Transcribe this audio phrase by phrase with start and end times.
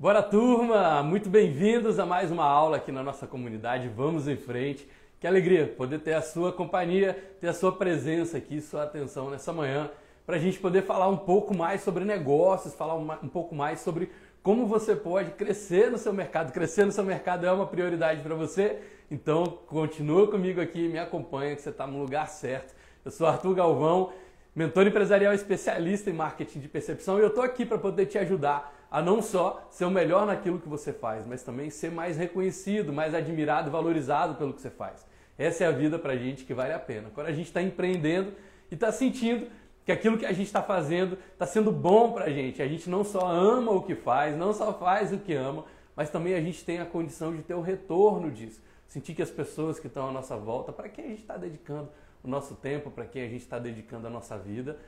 [0.00, 3.88] Bora turma, muito bem-vindos a mais uma aula aqui na nossa comunidade.
[3.88, 4.88] Vamos em frente.
[5.18, 9.52] Que alegria poder ter a sua companhia, ter a sua presença aqui, sua atenção nessa
[9.52, 9.90] manhã,
[10.24, 14.12] para a gente poder falar um pouco mais sobre negócios, falar um pouco mais sobre
[14.40, 16.52] como você pode crescer no seu mercado.
[16.52, 18.78] Crescer no seu mercado é uma prioridade para você,
[19.10, 22.72] então continua comigo aqui, me acompanha, que você está no lugar certo.
[23.04, 24.12] Eu sou Arthur Galvão,
[24.54, 28.77] mentor empresarial especialista em marketing de percepção e eu estou aqui para poder te ajudar
[28.90, 32.92] a não só ser o melhor naquilo que você faz, mas também ser mais reconhecido,
[32.92, 35.06] mais admirado, valorizado pelo que você faz.
[35.36, 37.10] Essa é a vida para gente que vale a pena.
[37.14, 38.32] Quando a gente está empreendendo
[38.70, 39.46] e está sentindo
[39.84, 42.90] que aquilo que a gente está fazendo está sendo bom para a gente, a gente
[42.90, 46.40] não só ama o que faz, não só faz o que ama, mas também a
[46.40, 48.60] gente tem a condição de ter o retorno disso.
[48.86, 51.88] Sentir que as pessoas que estão à nossa volta, para quem a gente está dedicando
[52.22, 54.78] o nosso tempo, para quem a gente está dedicando a nossa vida,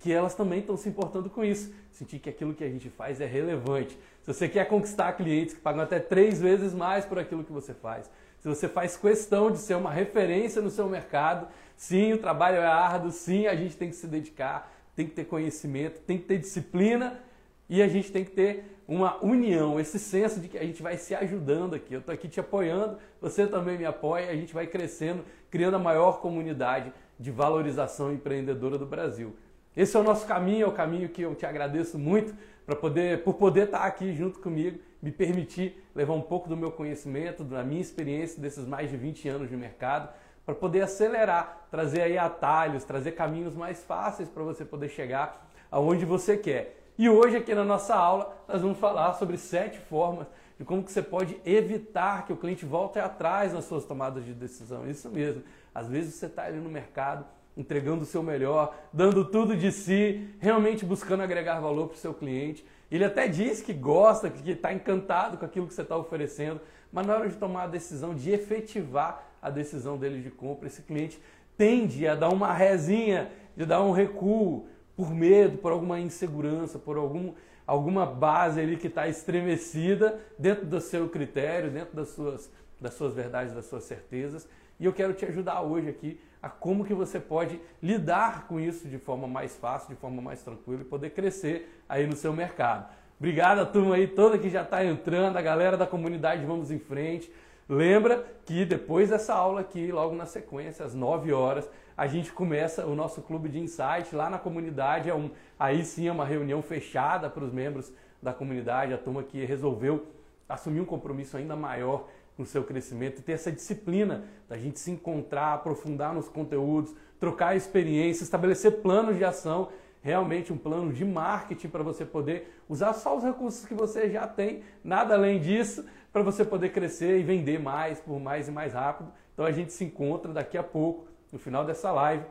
[0.00, 1.72] que elas também estão se importando com isso.
[1.92, 3.96] Sentir que aquilo que a gente faz é relevante.
[4.22, 7.74] Se você quer conquistar clientes que pagam até três vezes mais por aquilo que você
[7.74, 12.56] faz, se você faz questão de ser uma referência no seu mercado, sim, o trabalho
[12.56, 16.24] é árduo, sim, a gente tem que se dedicar, tem que ter conhecimento, tem que
[16.24, 17.20] ter disciplina
[17.68, 20.96] e a gente tem que ter uma união, esse senso de que a gente vai
[20.96, 21.94] se ajudando aqui.
[21.94, 25.78] Eu estou aqui te apoiando, você também me apoia, a gente vai crescendo, criando a
[25.78, 29.36] maior comunidade de valorização empreendedora do Brasil.
[29.76, 32.34] Esse é o nosso caminho, é o caminho que eu te agradeço muito
[32.66, 36.72] para poder, por poder estar aqui junto comigo, me permitir levar um pouco do meu
[36.72, 40.08] conhecimento, da minha experiência desses mais de 20 anos de mercado,
[40.44, 46.04] para poder acelerar, trazer aí atalhos, trazer caminhos mais fáceis para você poder chegar aonde
[46.04, 46.76] você quer.
[46.98, 50.26] E hoje aqui na nossa aula nós vamos falar sobre sete formas
[50.58, 54.34] de como que você pode evitar que o cliente volte atrás nas suas tomadas de
[54.34, 54.86] decisão.
[54.86, 55.42] Isso mesmo.
[55.74, 57.24] Às vezes você está ali no mercado
[57.56, 62.14] entregando o seu melhor, dando tudo de si, realmente buscando agregar valor para o seu
[62.14, 62.64] cliente.
[62.90, 66.60] Ele até diz que gosta, que está encantado com aquilo que você está oferecendo,
[66.92, 70.82] mas na hora de tomar a decisão, de efetivar a decisão dele de compra, esse
[70.82, 71.20] cliente
[71.56, 74.66] tende a dar uma rezinha, de dar um recuo
[74.96, 77.32] por medo, por alguma insegurança, por algum,
[77.66, 83.14] alguma base ali que está estremecida dentro do seu critério, dentro das suas, das suas
[83.14, 84.48] verdades, das suas certezas.
[84.78, 88.88] E eu quero te ajudar hoje aqui a como que você pode lidar com isso
[88.88, 92.88] de forma mais fácil, de forma mais tranquila e poder crescer aí no seu mercado.
[93.18, 96.78] Obrigado a turma aí toda que já está entrando, a galera da comunidade Vamos em
[96.78, 97.30] Frente.
[97.68, 102.86] Lembra que depois dessa aula aqui, logo na sequência, às 9 horas, a gente começa
[102.86, 105.10] o nosso clube de insight lá na comunidade.
[105.10, 107.92] É um, aí sim é uma reunião fechada para os membros
[108.22, 110.06] da comunidade, a turma que resolveu
[110.48, 112.08] assumir um compromisso ainda maior
[112.40, 117.54] no seu crescimento e ter essa disciplina da gente se encontrar, aprofundar nos conteúdos, trocar
[117.54, 119.68] experiência, estabelecer planos de ação,
[120.02, 124.26] realmente um plano de marketing para você poder usar só os recursos que você já
[124.26, 128.72] tem, nada além disso, para você poder crescer e vender mais, por mais e mais
[128.72, 129.12] rápido.
[129.34, 132.24] Então a gente se encontra daqui a pouco, no final dessa live,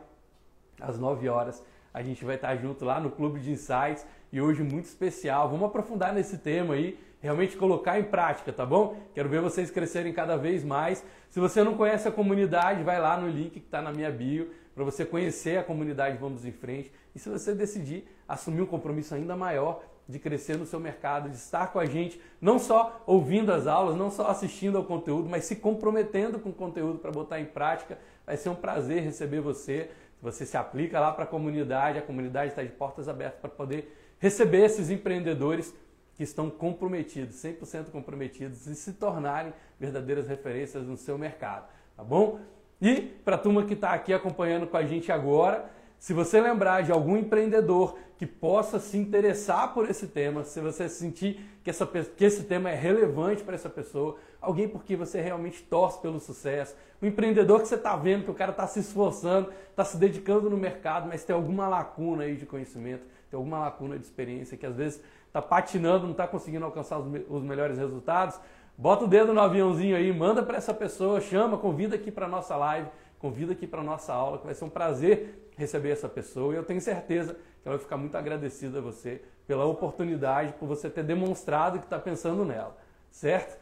[0.80, 1.62] às 9 horas.
[1.94, 5.48] A gente vai estar junto lá no Clube de Insights e hoje muito especial.
[5.48, 8.96] Vamos aprofundar nesse tema aí realmente colocar em prática, tá bom?
[9.14, 11.04] Quero ver vocês crescerem cada vez mais.
[11.28, 14.50] Se você não conhece a comunidade, vai lá no link que está na minha bio
[14.74, 16.90] para você conhecer a comunidade Vamos em Frente.
[17.14, 21.36] E se você decidir assumir um compromisso ainda maior de crescer no seu mercado, de
[21.36, 25.44] estar com a gente, não só ouvindo as aulas, não só assistindo ao conteúdo, mas
[25.44, 29.90] se comprometendo com o conteúdo para botar em prática, vai ser um prazer receber você.
[30.20, 33.96] Você se aplica lá para a comunidade, a comunidade está de portas abertas para poder
[34.18, 35.74] receber esses empreendedores
[36.20, 41.66] que estão comprometidos, 100% comprometidos em se tornarem verdadeiras referências no seu mercado,
[41.96, 42.38] tá bom?
[42.78, 46.82] E para a turma que está aqui acompanhando com a gente agora, se você lembrar
[46.82, 51.86] de algum empreendedor que possa se interessar por esse tema, se você sentir que, essa,
[51.86, 56.20] que esse tema é relevante para essa pessoa, alguém por quem você realmente torce pelo
[56.20, 59.96] sucesso, um empreendedor que você está vendo que o cara está se esforçando, está se
[59.96, 64.54] dedicando no mercado, mas tem alguma lacuna aí de conhecimento, tem alguma lacuna de experiência
[64.54, 65.00] que às vezes
[65.30, 68.38] está patinando, não está conseguindo alcançar os, os melhores resultados,
[68.76, 72.28] bota o dedo no aviãozinho aí, manda para essa pessoa, chama, convida aqui para a
[72.28, 72.88] nossa live,
[73.18, 76.56] convida aqui para a nossa aula, que vai ser um prazer receber essa pessoa e
[76.56, 80.90] eu tenho certeza que ela vai ficar muito agradecida a você pela oportunidade, por você
[80.90, 82.76] ter demonstrado que está pensando nela,
[83.10, 83.56] certo?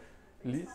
[0.44, 0.70] Liz?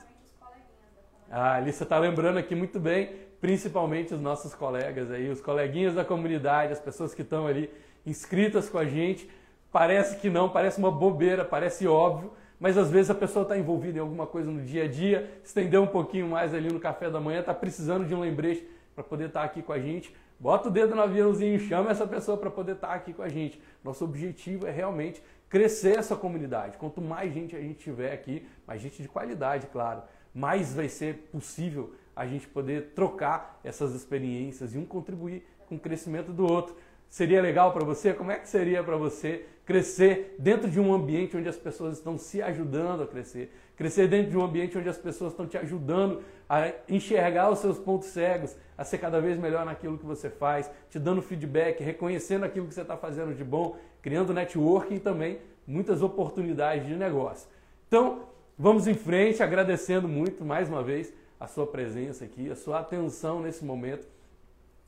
[1.32, 5.96] Ah, Liz, você está lembrando aqui muito bem, principalmente os nossos colegas aí, os coleguinhas
[5.96, 7.72] da comunidade, as pessoas que estão ali
[8.06, 9.30] inscritas com a gente,
[9.74, 13.98] Parece que não, parece uma bobeira, parece óbvio, mas às vezes a pessoa está envolvida
[13.98, 17.20] em alguma coisa no dia a dia, estendeu um pouquinho mais ali no café da
[17.20, 20.16] manhã, está precisando de um lembrete para poder estar tá aqui com a gente.
[20.40, 23.30] Bota o dedo no aviãozinho, chama essa pessoa para poder estar tá aqui com a
[23.30, 23.60] gente.
[23.84, 26.78] Nosso objetivo é realmente crescer essa comunidade.
[26.78, 30.04] Quanto mais gente a gente tiver aqui, mais gente de qualidade, claro,
[30.36, 35.80] mais vai ser possível a gente poder trocar essas experiências e um contribuir com o
[35.80, 36.76] crescimento do outro.
[37.10, 38.14] Seria legal para você?
[38.14, 42.18] Como é que seria para você crescer dentro de um ambiente onde as pessoas estão
[42.18, 43.54] se ajudando a crescer?
[43.76, 47.78] Crescer dentro de um ambiente onde as pessoas estão te ajudando a enxergar os seus
[47.80, 52.44] pontos cegos, a ser cada vez melhor naquilo que você faz, te dando feedback, reconhecendo
[52.44, 57.48] aquilo que você está fazendo de bom, criando networking também muitas oportunidades de negócio.
[57.88, 58.24] Então,
[58.58, 63.42] vamos em frente, agradecendo muito mais uma vez a sua presença aqui, a sua atenção
[63.42, 64.08] nesse momento.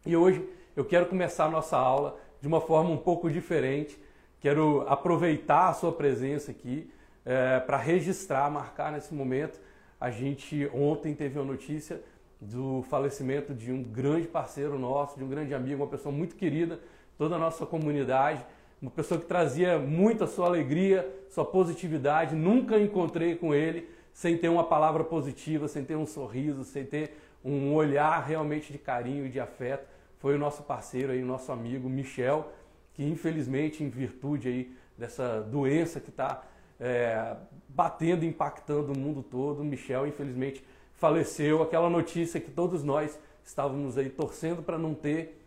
[0.06, 4.00] E hoje eu quero começar a nossa aula de uma forma um pouco diferente.
[4.45, 6.88] Quero aproveitar a sua presença aqui
[7.25, 9.59] é, para registrar, marcar nesse momento.
[10.00, 12.00] A gente ontem teve uma notícia
[12.39, 16.80] do falecimento de um grande parceiro nosso, de um grande amigo, uma pessoa muito querida,
[17.18, 18.45] toda a nossa comunidade,
[18.80, 22.36] uma pessoa que trazia muita sua alegria, sua positividade.
[22.36, 27.18] Nunca encontrei com ele sem ter uma palavra positiva, sem ter um sorriso, sem ter
[27.44, 29.88] um olhar realmente de carinho e de afeto.
[30.19, 32.51] Foi o nosso parceiro aí, o nosso amigo Michel,
[32.95, 36.44] que infelizmente, em virtude aí dessa doença que está
[36.80, 37.36] é,
[37.68, 39.63] batendo, impactando o mundo todo.
[39.63, 40.63] Michel, infelizmente,
[40.95, 41.62] faleceu.
[41.62, 45.42] Aquela notícia que todos nós estávamos aí torcendo para não ter.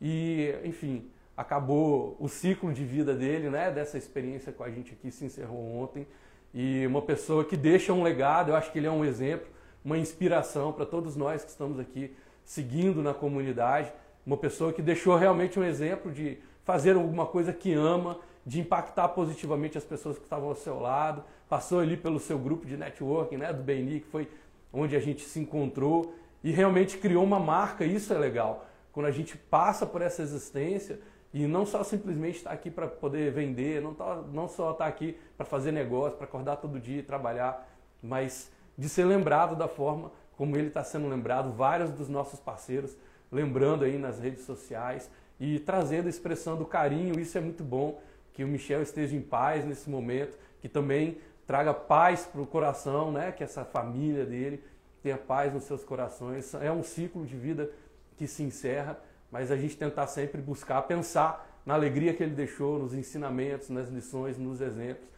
[0.00, 3.70] E, enfim, acabou o ciclo de vida dele, né?
[3.70, 6.06] Dessa experiência com a gente aqui se encerrou ontem.
[6.52, 9.46] E uma pessoa que deixa um legado, eu acho que ele é um exemplo,
[9.84, 12.14] uma inspiração para todos nós que estamos aqui
[12.44, 13.92] seguindo na comunidade.
[14.24, 19.08] Uma pessoa que deixou realmente um exemplo de fazer alguma coisa que ama de impactar
[19.08, 23.36] positivamente as pessoas que estavam ao seu lado, passou ali pelo seu grupo de networking,
[23.36, 24.28] né, do BNI, que foi
[24.72, 28.66] onde a gente se encontrou e realmente criou uma marca, isso é legal.
[28.92, 31.00] Quando a gente passa por essa existência
[31.32, 35.18] e não só simplesmente está aqui para poder vender, não, tá, não só está aqui
[35.36, 37.66] para fazer negócio, para acordar todo dia e trabalhar,
[38.02, 42.96] mas de ser lembrado da forma como ele está sendo lembrado, vários dos nossos parceiros
[43.30, 48.00] lembrando aí nas redes sociais e trazendo, expressando carinho, isso é muito bom
[48.32, 53.12] que o Michel esteja em paz nesse momento, que também traga paz para o coração,
[53.12, 53.32] né?
[53.32, 54.62] que essa família dele
[55.02, 56.54] tenha paz nos seus corações.
[56.54, 57.70] É um ciclo de vida
[58.16, 58.98] que se encerra,
[59.30, 63.88] mas a gente tentar sempre buscar pensar na alegria que ele deixou, nos ensinamentos, nas
[63.88, 65.08] lições, nos exemplos,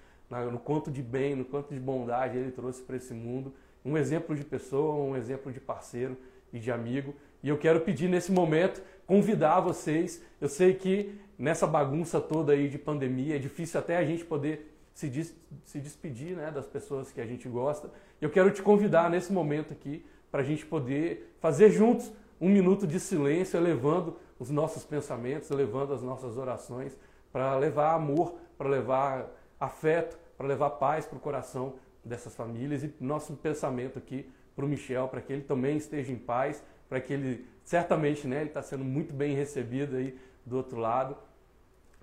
[0.52, 3.52] no quanto de bem, no quanto de bondade ele trouxe para esse mundo.
[3.84, 6.16] Um exemplo de pessoa, um exemplo de parceiro
[6.52, 7.14] e de amigo.
[7.42, 10.22] E eu quero pedir nesse momento, convidar vocês.
[10.40, 14.72] Eu sei que nessa bagunça toda aí de pandemia, é difícil até a gente poder
[14.94, 15.34] se, des
[15.64, 17.90] se despedir né, das pessoas que a gente gosta.
[18.20, 22.10] Eu quero te convidar nesse momento aqui para a gente poder fazer juntos
[22.40, 26.96] um minuto de silêncio, elevando os nossos pensamentos, elevando as nossas orações,
[27.32, 29.28] para levar amor, para levar
[29.60, 31.74] afeto, para levar paz para o coração
[32.04, 36.16] dessas famílias e nosso pensamento aqui para o Michel, para que ele também esteja em
[36.16, 40.78] paz, para que ele certamente né, ele está sendo muito bem recebido aí do outro
[40.78, 41.16] lado,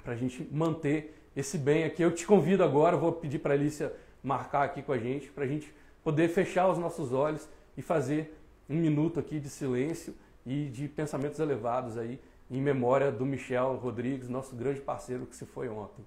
[0.04, 2.02] para a gente manter esse bem aqui.
[2.02, 5.46] Eu te convido agora, vou pedir para a Alicia marcar aqui com a gente, para
[5.46, 7.48] a gente poder fechar os nossos olhos
[7.78, 8.38] e fazer
[8.70, 10.14] um minuto aqui de silêncio
[10.46, 12.20] e de pensamentos elevados aí
[12.52, 16.06] em memória do Michel Rodrigues, nosso grande parceiro que se foi ontem.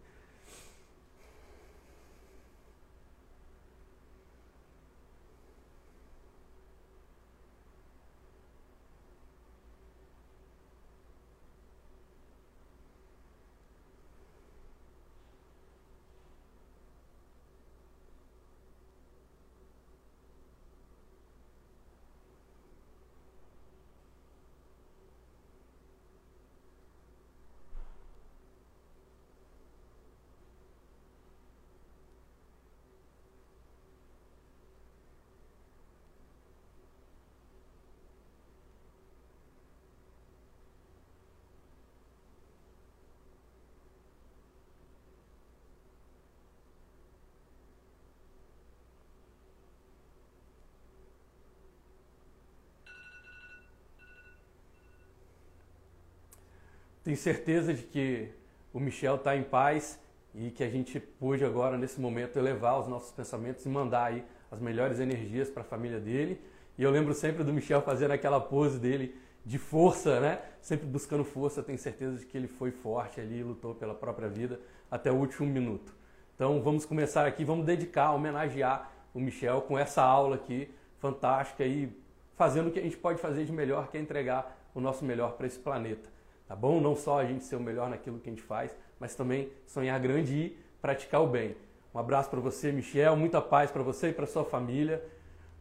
[57.07, 58.31] Tenho certeza de que
[58.73, 59.97] o Michel está em paz
[60.35, 64.25] e que a gente pôde agora, nesse momento, elevar os nossos pensamentos e mandar aí
[64.51, 66.41] as melhores energias para a família dele.
[66.77, 70.41] E eu lembro sempre do Michel fazendo aquela pose dele de força, né?
[70.61, 71.63] Sempre buscando força.
[71.63, 74.59] Tenho certeza de que ele foi forte ali, lutou pela própria vida
[74.91, 75.95] até o último minuto.
[76.35, 81.89] Então vamos começar aqui, vamos dedicar, homenagear o Michel com essa aula aqui fantástica e
[82.35, 85.37] fazendo o que a gente pode fazer de melhor, que é entregar o nosso melhor
[85.37, 86.16] para esse planeta
[86.47, 86.81] tá bom?
[86.81, 89.99] Não só a gente ser o melhor naquilo que a gente faz, mas também sonhar
[90.01, 91.57] grande e praticar o bem.
[91.95, 95.03] Um abraço para você, Michel, muita paz para você e para sua família.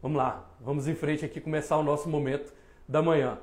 [0.02, 2.52] Vamos lá, vamos em frente aqui começar o nosso momento
[2.86, 3.38] da manhã.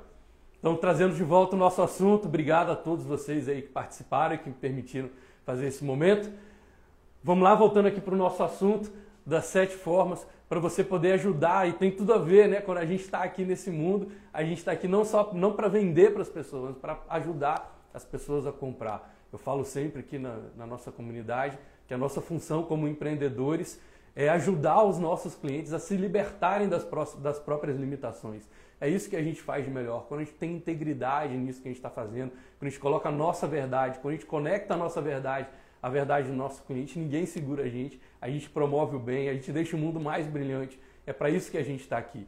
[0.59, 4.37] Então, trazendo de volta o nosso assunto, obrigado a todos vocês aí que participaram e
[4.37, 5.09] que me permitiram
[5.45, 6.31] fazer esse momento.
[7.23, 8.91] Vamos lá, voltando aqui para o nosso assunto
[9.25, 12.61] das sete formas para você poder ajudar e tem tudo a ver, né?
[12.61, 15.67] Quando a gente está aqui nesse mundo, a gente está aqui não só não para
[15.67, 19.15] vender para as pessoas, mas para ajudar as pessoas a comprar.
[19.31, 21.57] Eu falo sempre aqui na, na nossa comunidade
[21.87, 23.81] que a nossa função como empreendedores
[24.15, 28.47] é ajudar os nossos clientes a se libertarem das, das próprias limitações.
[28.79, 30.05] É isso que a gente faz de melhor.
[30.07, 32.29] Quando a gente tem integridade nisso que a gente está fazendo,
[32.59, 35.47] quando a gente coloca a nossa verdade, quando a gente conecta a nossa verdade
[35.83, 39.33] à verdade do nosso cliente, ninguém segura a gente, a gente promove o bem, a
[39.33, 40.79] gente deixa o mundo mais brilhante.
[41.05, 42.25] É para isso que a gente está aqui.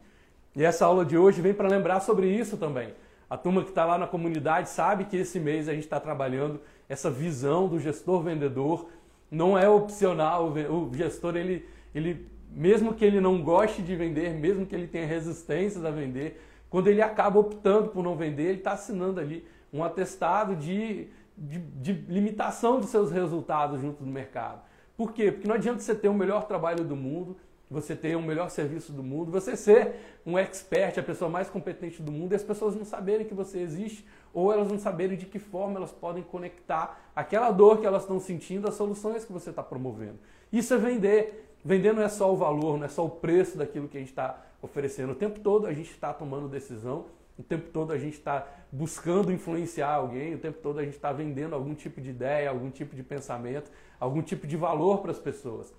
[0.54, 2.92] E essa aula de hoje vem para lembrar sobre isso também.
[3.28, 6.60] A turma que está lá na comunidade sabe que esse mês a gente está trabalhando
[6.86, 8.90] essa visão do gestor vendedor.
[9.30, 14.66] Não é opcional, o gestor ele ele mesmo que ele não goste de vender, mesmo
[14.66, 18.72] que ele tenha resistências a vender, quando ele acaba optando por não vender, ele está
[18.72, 24.62] assinando ali um atestado de, de, de, limitação dos seus resultados junto do mercado.
[24.96, 25.30] Por quê?
[25.30, 27.36] Porque não adianta você ter o melhor trabalho do mundo,
[27.70, 32.00] você ter o melhor serviço do mundo, você ser um expert, a pessoa mais competente
[32.00, 35.26] do mundo, e as pessoas não saberem que você existe, ou elas não saberem de
[35.26, 39.50] que forma elas podem conectar aquela dor que elas estão sentindo às soluções que você
[39.50, 40.18] está promovendo.
[40.52, 41.42] Isso é vender.
[41.64, 44.10] Vender não é só o valor, não é só o preço daquilo que a gente
[44.10, 45.12] está oferecendo.
[45.12, 47.06] O tempo todo a gente está tomando decisão,
[47.38, 51.12] o tempo todo a gente está buscando influenciar alguém, o tempo todo a gente está
[51.12, 55.18] vendendo algum tipo de ideia, algum tipo de pensamento, algum tipo de valor para as
[55.18, 55.72] pessoas.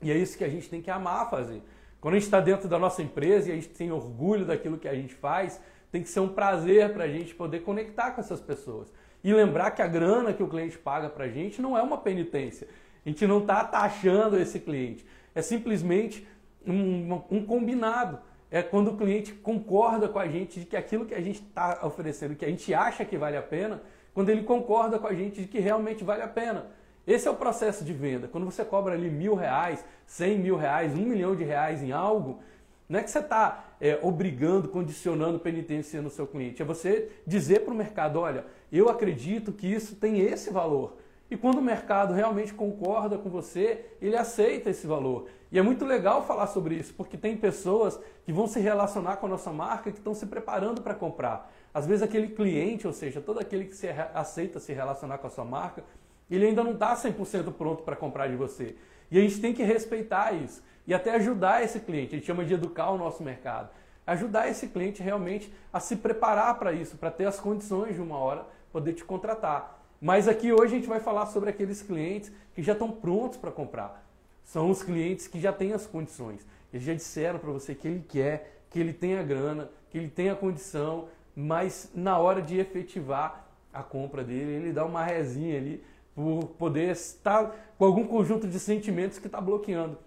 [0.00, 1.62] E é isso que a gente tem que amar fazer.
[2.00, 4.88] Quando a gente está dentro da nossa empresa e a gente tem orgulho daquilo que
[4.88, 5.60] a gente faz,
[5.92, 8.92] tem que ser um prazer para a gente poder conectar com essas pessoas.
[9.22, 11.98] E lembrar que a grana que o cliente paga para a gente não é uma
[11.98, 12.66] penitência.
[13.06, 15.06] A gente não está taxando esse cliente.
[15.32, 16.26] É simplesmente
[16.66, 18.18] um, um, combinado.
[18.52, 21.80] É quando o cliente concorda com a gente de que aquilo que a gente está
[21.82, 23.82] oferecendo, que a gente acha que vale a pena,
[24.12, 26.66] quando ele concorda com a gente de que realmente vale a pena.
[27.06, 28.28] Esse é o processo de venda.
[28.28, 32.40] Quando você cobra ali mil reais, cem mil reais, um milhão de reais em algo,
[32.86, 36.60] não é que você está é, obrigando, condicionando, penitenciando o seu cliente.
[36.60, 40.98] É você dizer para o mercado: olha, eu acredito que isso tem esse valor.
[41.30, 45.26] E quando o mercado realmente concorda com você, ele aceita esse valor.
[45.52, 49.26] E é muito legal falar sobre isso, porque tem pessoas que vão se relacionar com
[49.26, 51.52] a nossa marca que estão se preparando para comprar.
[51.74, 55.30] Às vezes aquele cliente, ou seja, todo aquele que se aceita se relacionar com a
[55.30, 55.84] sua marca,
[56.30, 58.74] ele ainda não está 100% pronto para comprar de você.
[59.10, 62.14] E a gente tem que respeitar isso e até ajudar esse cliente.
[62.14, 63.68] A gente chama de educar o nosso mercado.
[64.06, 68.16] Ajudar esse cliente realmente a se preparar para isso, para ter as condições de uma
[68.16, 69.84] hora poder te contratar.
[70.00, 73.52] Mas aqui hoje a gente vai falar sobre aqueles clientes que já estão prontos para
[73.52, 74.02] comprar.
[74.44, 76.46] São os clientes que já têm as condições.
[76.72, 80.08] Eles já disseram para você que ele quer, que ele tem a grana, que ele
[80.08, 85.56] tem a condição, mas na hora de efetivar a compra dele, ele dá uma rezinha
[85.56, 85.82] ali
[86.14, 89.98] por poder estar com algum conjunto de sentimentos que está bloqueando.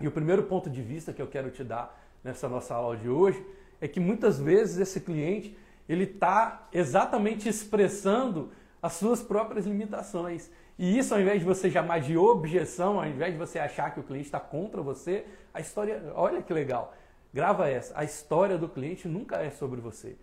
[0.00, 3.08] E o primeiro ponto de vista que eu quero te dar nessa nossa aula de
[3.08, 3.44] hoje
[3.80, 5.56] é que muitas vezes esse cliente
[5.88, 8.50] ele está exatamente expressando
[8.82, 10.50] as suas próprias limitações.
[10.80, 14.00] E isso, ao invés de você chamar de objeção, ao invés de você achar que
[14.00, 16.94] o cliente está contra você, a história, olha que legal,
[17.34, 20.16] grava essa, a história do cliente nunca é sobre você.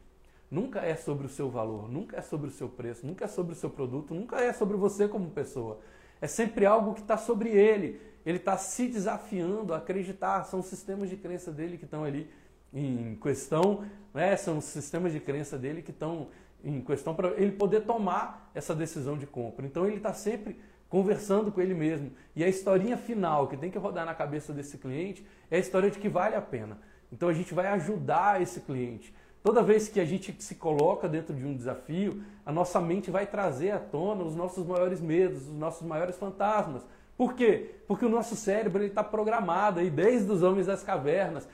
[0.50, 3.54] Nunca é sobre o seu valor, nunca é sobre o seu preço, nunca é sobre
[3.54, 5.80] o seu produto, nunca é sobre você como pessoa.
[6.20, 8.02] É sempre algo que está sobre ele.
[8.26, 10.44] Ele está se desafiando a acreditar.
[10.46, 12.28] São sistemas de crença dele que estão ali
[12.74, 14.36] em questão, né?
[14.36, 16.30] são sistemas de crença dele que estão
[16.64, 19.66] em questão para ele poder tomar essa decisão de compra.
[19.66, 20.60] Então ele está sempre
[20.90, 22.12] conversando com ele mesmo.
[22.36, 25.90] E a historinha final que tem que rodar na cabeça desse cliente é a história
[25.90, 26.80] de que vale a pena.
[27.12, 29.14] Então a gente vai ajudar esse cliente.
[29.44, 33.26] Toda vez que a gente se coloca dentro de um desafio, a nossa mente vai
[33.26, 36.86] trazer à tona os nossos maiores medos, os nossos maiores fantasmas.
[37.18, 37.76] Por quê?
[37.88, 41.48] Porque o nosso cérebro está programado aí desde os homens das cavernas.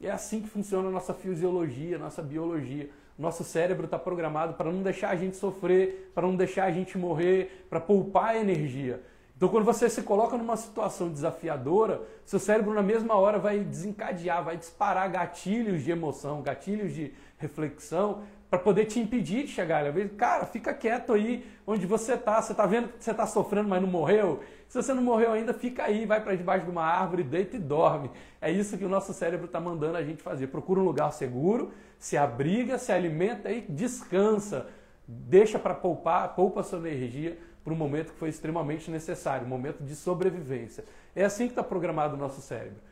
[0.00, 2.90] É assim que funciona a nossa fisiologia, a nossa biologia.
[3.18, 6.96] Nosso cérebro está programado para não deixar a gente sofrer, para não deixar a gente
[6.96, 9.02] morrer, para poupar energia.
[9.36, 14.44] Então, quando você se coloca numa situação desafiadora, seu cérebro na mesma hora vai desencadear,
[14.44, 19.82] vai disparar gatilhos de emoção, gatilhos de reflexão, para poder te impedir de chegar.
[20.18, 22.42] Cara, fica quieto aí onde você está.
[22.42, 24.40] Você está vendo que você está sofrendo, mas não morreu?
[24.68, 27.58] Se você não morreu ainda, fica aí, vai para debaixo de uma árvore, deita e
[27.58, 28.10] dorme.
[28.42, 30.48] É isso que o nosso cérebro está mandando a gente fazer.
[30.48, 34.66] Procura um lugar seguro, se abriga, se alimenta e descansa.
[35.08, 39.82] Deixa para poupar, poupa sua energia para um momento que foi extremamente necessário, um momento
[39.82, 40.84] de sobrevivência.
[41.16, 42.82] É assim que está programado o nosso cérebro.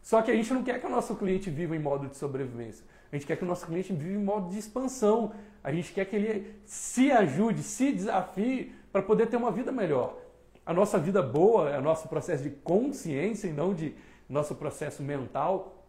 [0.00, 2.82] Só que a gente não quer que o nosso cliente viva em modo de sobrevivência.
[3.12, 5.34] A gente quer que o nosso cliente viva em modo de expansão.
[5.62, 10.16] A gente quer que ele se ajude, se desafie para poder ter uma vida melhor.
[10.64, 13.94] A nossa vida boa é o nosso processo de consciência e não de
[14.28, 15.84] nosso processo mental,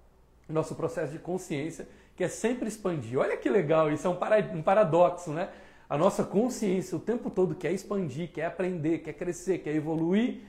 [0.49, 3.17] nosso processo de consciência, que é sempre expandir.
[3.17, 5.49] Olha que legal, isso é um paradoxo, né?
[5.89, 10.41] A nossa consciência o tempo todo quer expandir, quer aprender, quer crescer, quer evoluir,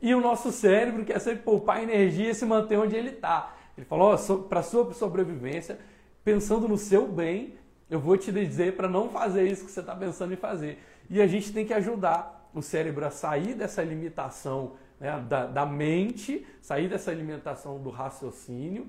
[0.00, 3.54] e o nosso cérebro quer sempre poupar energia e se manter onde ele está.
[3.76, 5.78] Ele falou: oh, para sua sobrevivência,
[6.24, 7.54] pensando no seu bem,
[7.90, 10.78] eu vou te dizer para não fazer isso que você está pensando em fazer.
[11.08, 15.66] E a gente tem que ajudar o cérebro a sair dessa limitação né, da, da
[15.66, 18.88] mente, sair dessa limitação do raciocínio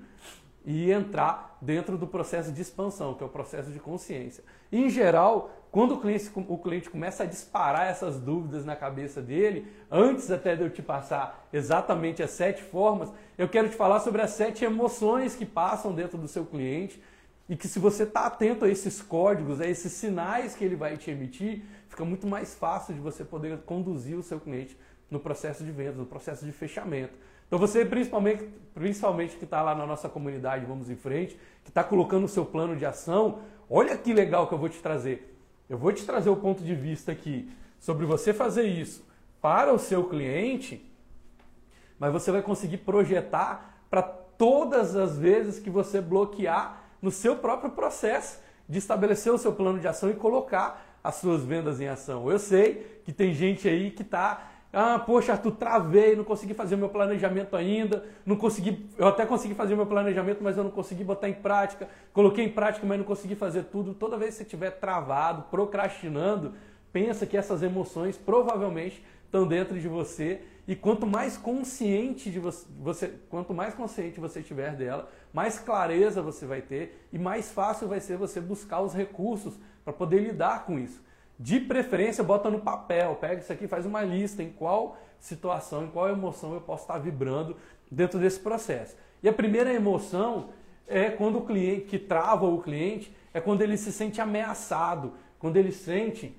[0.66, 4.44] e entrar dentro do processo de expansão, que é o processo de consciência.
[4.72, 9.72] Em geral, quando o cliente, o cliente começa a disparar essas dúvidas na cabeça dele,
[9.90, 14.22] antes até de eu te passar exatamente as sete formas, eu quero te falar sobre
[14.22, 17.02] as sete emoções que passam dentro do seu cliente
[17.50, 20.96] e que se você está atento a esses códigos, a esses sinais que ele vai
[20.96, 24.78] te emitir, fica muito mais fácil de você poder conduzir o seu cliente
[25.10, 27.14] no processo de venda, no processo de fechamento.
[27.48, 31.84] Então você, principalmente, principalmente que está lá na nossa comunidade Vamos em Frente, que está
[31.84, 35.36] colocando o seu plano de ação, olha que legal que eu vou te trazer.
[35.68, 39.04] Eu vou te trazer o ponto de vista aqui sobre você fazer isso
[39.42, 40.88] para o seu cliente,
[41.98, 47.72] mas você vai conseguir projetar para todas as vezes que você bloquear no seu próprio
[47.72, 52.30] processo de estabelecer o seu plano de ação e colocar as suas vendas em ação.
[52.30, 56.76] Eu sei que tem gente aí que está ah, poxa, Arthur, travei, não consegui fazer
[56.76, 61.04] meu planejamento ainda, não consegui, eu até consegui fazer meu planejamento, mas eu não consegui
[61.04, 63.96] botar em prática, coloquei em prática, mas não consegui fazer tudo.
[63.96, 66.54] Toda vez que você estiver travado, procrastinando,
[66.94, 72.68] pensa que essas emoções provavelmente estão dentro de você e quanto mais consciente de você,
[72.80, 77.88] você, quanto mais consciente você tiver dela, mais clareza você vai ter e mais fácil
[77.88, 81.04] vai ser você buscar os recursos para poder lidar com isso.
[81.40, 85.90] De preferência, bota no papel, pega isso aqui, faz uma lista em qual situação, em
[85.90, 87.58] qual emoção eu posso estar vibrando
[87.92, 88.96] dentro desse processo.
[89.24, 90.50] E a primeira emoção
[90.88, 95.58] é quando o cliente, que trava o cliente, é quando ele se sente ameaçado, quando
[95.58, 96.39] ele sente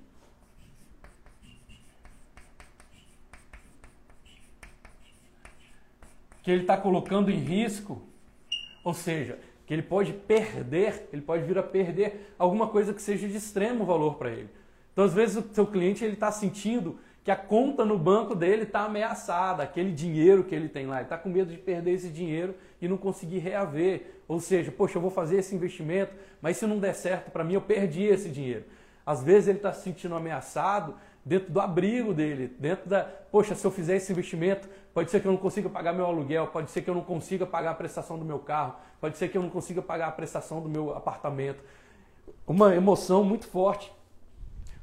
[6.42, 8.03] que ele está colocando em risco,
[8.83, 13.29] ou seja, que ele pode perder, ele pode vir a perder alguma coisa que seja
[13.29, 14.48] de extremo valor para ele.
[14.92, 18.62] Então, às vezes, o seu cliente ele está sentindo que a conta no banco dele
[18.62, 22.09] está ameaçada, aquele dinheiro que ele tem lá, ele está com medo de perder esse
[22.09, 24.22] dinheiro e não conseguir reaver.
[24.26, 27.55] Ou seja, poxa, eu vou fazer esse investimento, mas se não der certo para mim,
[27.55, 28.64] eu perdi esse dinheiro.
[29.05, 33.66] Às vezes ele está se sentindo ameaçado dentro do abrigo dele, dentro da, poxa, se
[33.66, 36.83] eu fizer esse investimento, pode ser que eu não consiga pagar meu aluguel, pode ser
[36.83, 39.50] que eu não consiga pagar a prestação do meu carro, pode ser que eu não
[39.50, 41.62] consiga pagar a prestação do meu apartamento.
[42.46, 43.92] Uma emoção muito forte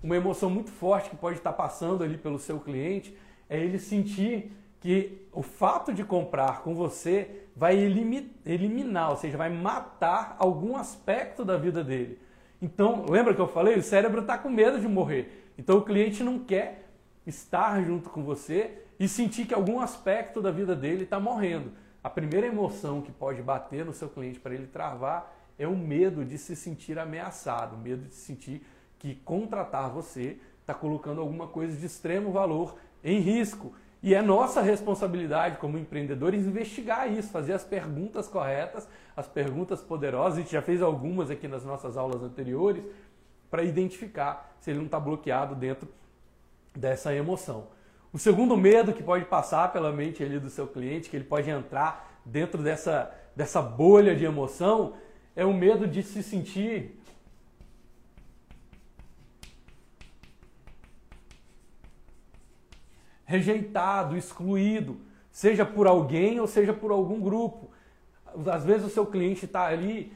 [0.01, 3.17] uma emoção muito forte que pode estar passando ali pelo seu cliente
[3.49, 9.49] é ele sentir que o fato de comprar com você vai eliminar, ou seja, vai
[9.49, 12.19] matar algum aspecto da vida dele.
[12.61, 13.75] Então, lembra que eu falei?
[13.75, 15.46] O cérebro está com medo de morrer.
[15.57, 16.89] Então, o cliente não quer
[17.25, 21.71] estar junto com você e sentir que algum aspecto da vida dele está morrendo.
[22.03, 26.23] A primeira emoção que pode bater no seu cliente para ele travar é o medo
[26.23, 28.65] de se sentir ameaçado, o medo de se sentir
[28.99, 33.73] que contratar você está colocando alguma coisa de extremo valor em risco.
[34.01, 40.37] E é nossa responsabilidade como empreendedores investigar isso, fazer as perguntas corretas, as perguntas poderosas.
[40.37, 42.83] A gente já fez algumas aqui nas nossas aulas anteriores
[43.49, 45.87] para identificar se ele não está bloqueado dentro
[46.75, 47.67] dessa emoção.
[48.11, 51.49] O segundo medo que pode passar pela mente ali do seu cliente, que ele pode
[51.49, 54.95] entrar dentro dessa, dessa bolha de emoção,
[55.35, 56.99] é o medo de se sentir
[63.27, 67.69] rejeitado, excluído, seja por alguém ou seja por algum grupo.
[68.49, 70.15] Às vezes o seu cliente está ali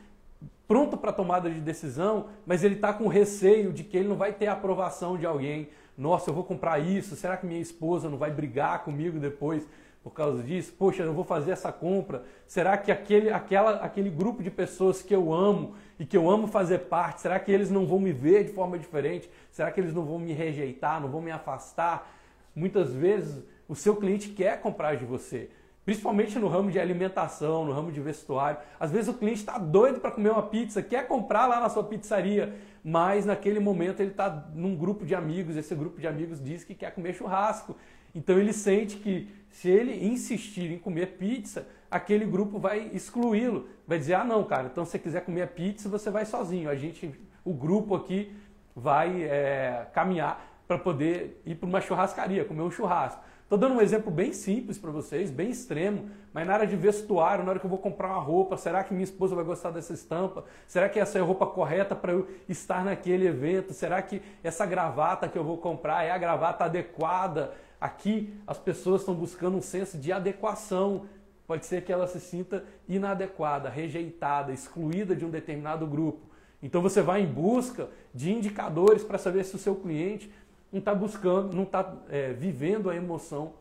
[0.72, 4.32] pronto para tomada de decisão, mas ele está com receio de que ele não vai
[4.32, 5.68] ter aprovação de alguém.
[5.98, 9.68] Nossa, eu vou comprar isso, será que minha esposa não vai brigar comigo depois
[10.02, 10.74] por causa disso?
[10.80, 12.24] Poxa, eu vou fazer essa compra.
[12.48, 16.48] Será que aquele, aquela, aquele grupo de pessoas que eu amo e que eu amo
[16.48, 19.30] fazer parte, será que eles não vão me ver de forma diferente?
[19.52, 22.10] Será que eles não vão me rejeitar, não vão me afastar?
[22.56, 25.50] Muitas vezes o seu cliente quer comprar de você.
[25.84, 28.60] Principalmente no ramo de alimentação, no ramo de vestuário.
[28.80, 31.84] Às vezes o cliente está doido para comer uma pizza, quer comprar lá na sua
[31.84, 36.64] pizzaria, mas naquele momento ele está num grupo de amigos, esse grupo de amigos diz
[36.64, 37.76] que quer comer churrasco.
[38.14, 43.68] Então ele sente que se ele insistir em comer pizza, aquele grupo vai excluí-lo.
[43.88, 46.70] Vai dizer: "Ah, não, cara, então se você quiser comer pizza, você vai sozinho.
[46.70, 47.12] A gente,
[47.44, 48.32] o grupo aqui
[48.76, 53.22] vai é, caminhar para poder ir para uma churrascaria, comer um churrasco.
[53.52, 57.44] Estou dando um exemplo bem simples para vocês, bem extremo, mas na área de vestuário,
[57.44, 59.92] na hora que eu vou comprar uma roupa, será que minha esposa vai gostar dessa
[59.92, 60.46] estampa?
[60.66, 63.74] Será que essa é a roupa correta para eu estar naquele evento?
[63.74, 67.54] Será que essa gravata que eu vou comprar é a gravata adequada?
[67.82, 71.06] Aqui as pessoas estão buscando um senso de adequação.
[71.46, 76.22] Pode ser que ela se sinta inadequada, rejeitada, excluída de um determinado grupo.
[76.64, 80.32] Então você vai em busca de indicadores para saber se o seu cliente
[80.72, 83.54] não está buscando, não está é, vivendo a emoção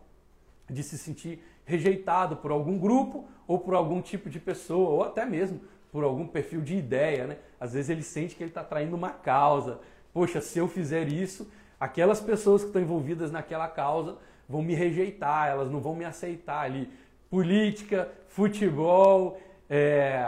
[0.68, 5.24] de se sentir rejeitado por algum grupo ou por algum tipo de pessoa, ou até
[5.24, 7.26] mesmo por algum perfil de ideia.
[7.26, 7.38] Né?
[7.58, 9.80] Às vezes ele sente que ele está traindo uma causa.
[10.12, 14.16] Poxa, se eu fizer isso, aquelas pessoas que estão envolvidas naquela causa
[14.48, 16.88] vão me rejeitar, elas não vão me aceitar ali.
[17.28, 20.24] Política, futebol, é,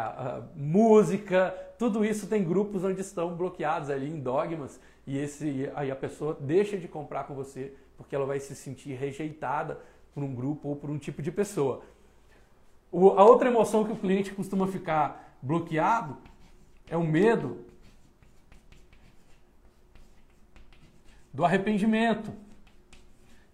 [0.55, 5.97] música, tudo isso tem grupos onde estão bloqueados ali em dogmas e esse aí a
[5.97, 9.81] pessoa deixa de comprar com você porque ela vai se sentir rejeitada
[10.15, 11.83] por um grupo ou por um tipo de pessoa.
[12.91, 16.17] O, a outra emoção que o cliente costuma ficar bloqueado
[16.89, 17.65] é o medo
[21.33, 22.33] do arrependimento.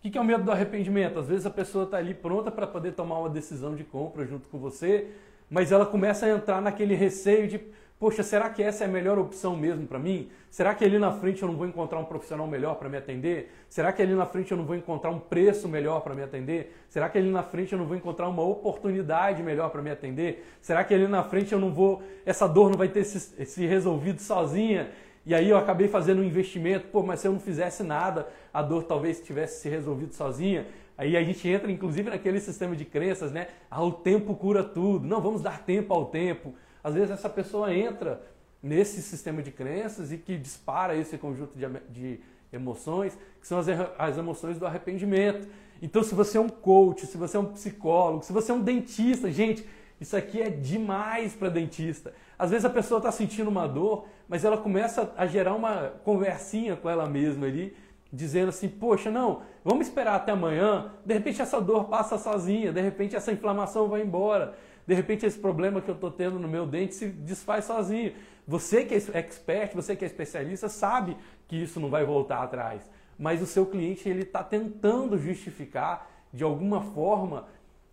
[0.05, 1.19] O que é o medo do arrependimento?
[1.19, 4.49] Às vezes a pessoa está ali pronta para poder tomar uma decisão de compra junto
[4.49, 5.11] com você,
[5.51, 7.61] mas ela começa a entrar naquele receio de
[7.99, 10.31] Poxa, será que essa é a melhor opção mesmo para mim?
[10.53, 13.53] Será que ali na frente eu não vou encontrar um profissional melhor para me atender?
[13.69, 16.77] Será que ali na frente eu não vou encontrar um preço melhor para me atender?
[16.89, 20.47] Será que ali na frente eu não vou encontrar uma oportunidade melhor para me atender?
[20.63, 23.67] Será que ali na frente eu não vou, essa dor não vai ter se, se
[23.67, 24.91] resolvido sozinha?
[25.27, 28.63] E aí eu acabei fazendo um investimento, pô, mas se eu não fizesse nada, a
[28.63, 30.69] dor talvez tivesse se resolvido sozinha.
[30.97, 33.49] Aí a gente entra inclusive naquele sistema de crenças, né?
[33.69, 35.05] Ah, o tempo cura tudo.
[35.05, 36.55] Não, vamos dar tempo ao tempo.
[36.83, 38.21] Às vezes essa pessoa entra
[38.62, 42.21] nesse sistema de crenças e que dispara esse conjunto de, de
[42.53, 43.67] emoções, que são as,
[43.99, 45.49] as emoções do arrependimento.
[45.81, 48.62] Então, se você é um coach, se você é um psicólogo, se você é um
[48.62, 49.64] dentista, gente,
[50.01, 52.12] isso aqui é demais para dentista.
[52.38, 56.77] Às vezes a pessoa está sentindo uma dor, mas ela começa a gerar uma conversinha
[56.77, 57.77] com ela mesma ali,
[58.12, 62.81] dizendo assim: Poxa, não, vamos esperar até amanhã, de repente essa dor passa sozinha, de
[62.81, 64.55] repente essa inflamação vai embora.
[64.88, 68.14] De repente esse problema que eu estou tendo no meu dente se desfaz sozinho.
[68.46, 71.14] Você que é expert, você que é especialista, sabe
[71.46, 72.90] que isso não vai voltar atrás.
[73.18, 77.48] Mas o seu cliente ele está tentando justificar de alguma forma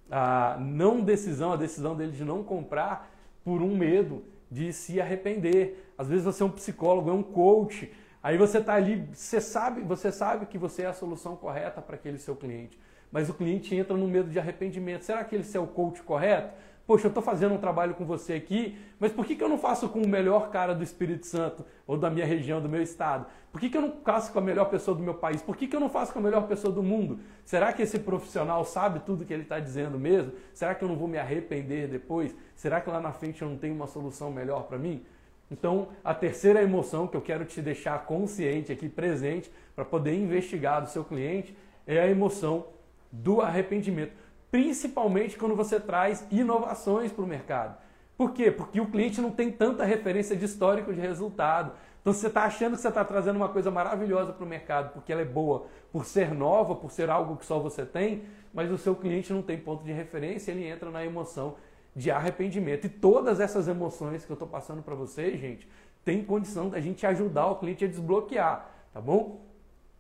[0.10, 3.12] a não decisão, a decisão dele de não comprar
[3.44, 5.92] por um medo de se arrepender.
[5.98, 7.92] Às vezes você é um psicólogo, é um coach,
[8.24, 11.96] aí você está ali, você sabe, você sabe que você é a solução correta para
[11.96, 12.80] aquele seu cliente,
[13.12, 15.04] mas o cliente entra no medo de arrependimento.
[15.04, 16.54] Será que ele é o coach correto?
[16.88, 19.58] Poxa, eu estou fazendo um trabalho com você aqui, mas por que, que eu não
[19.58, 23.26] faço com o melhor cara do Espírito Santo ou da minha região, do meu estado?
[23.52, 25.42] Por que, que eu não faço com a melhor pessoa do meu país?
[25.42, 27.20] Por que, que eu não faço com a melhor pessoa do mundo?
[27.44, 30.34] Será que esse profissional sabe tudo que ele está dizendo mesmo?
[30.54, 32.36] Será que eu não vou me arrepender depois?
[32.56, 35.04] Será que lá na frente eu não tenho uma solução melhor para mim?
[35.50, 40.84] Então, a terceira emoção que eu quero te deixar consciente aqui, presente, para poder investigar
[40.84, 41.56] do seu cliente,
[41.88, 42.68] é a emoção
[43.12, 44.25] do arrependimento
[44.56, 47.78] principalmente quando você traz inovações para o mercado.
[48.18, 48.50] Por quê?
[48.50, 51.74] Porque o cliente não tem tanta referência de histórico de resultado.
[52.00, 55.12] Então você está achando que você está trazendo uma coisa maravilhosa para o mercado porque
[55.12, 58.78] ela é boa, por ser nova, por ser algo que só você tem, mas o
[58.78, 61.58] seu cliente não tem ponto de referência, ele entra na emoção
[61.94, 62.86] de arrependimento.
[62.86, 65.68] E todas essas emoções que eu estou passando para vocês, gente,
[66.06, 69.42] tem condição da gente ajudar o cliente a desbloquear, tá bom?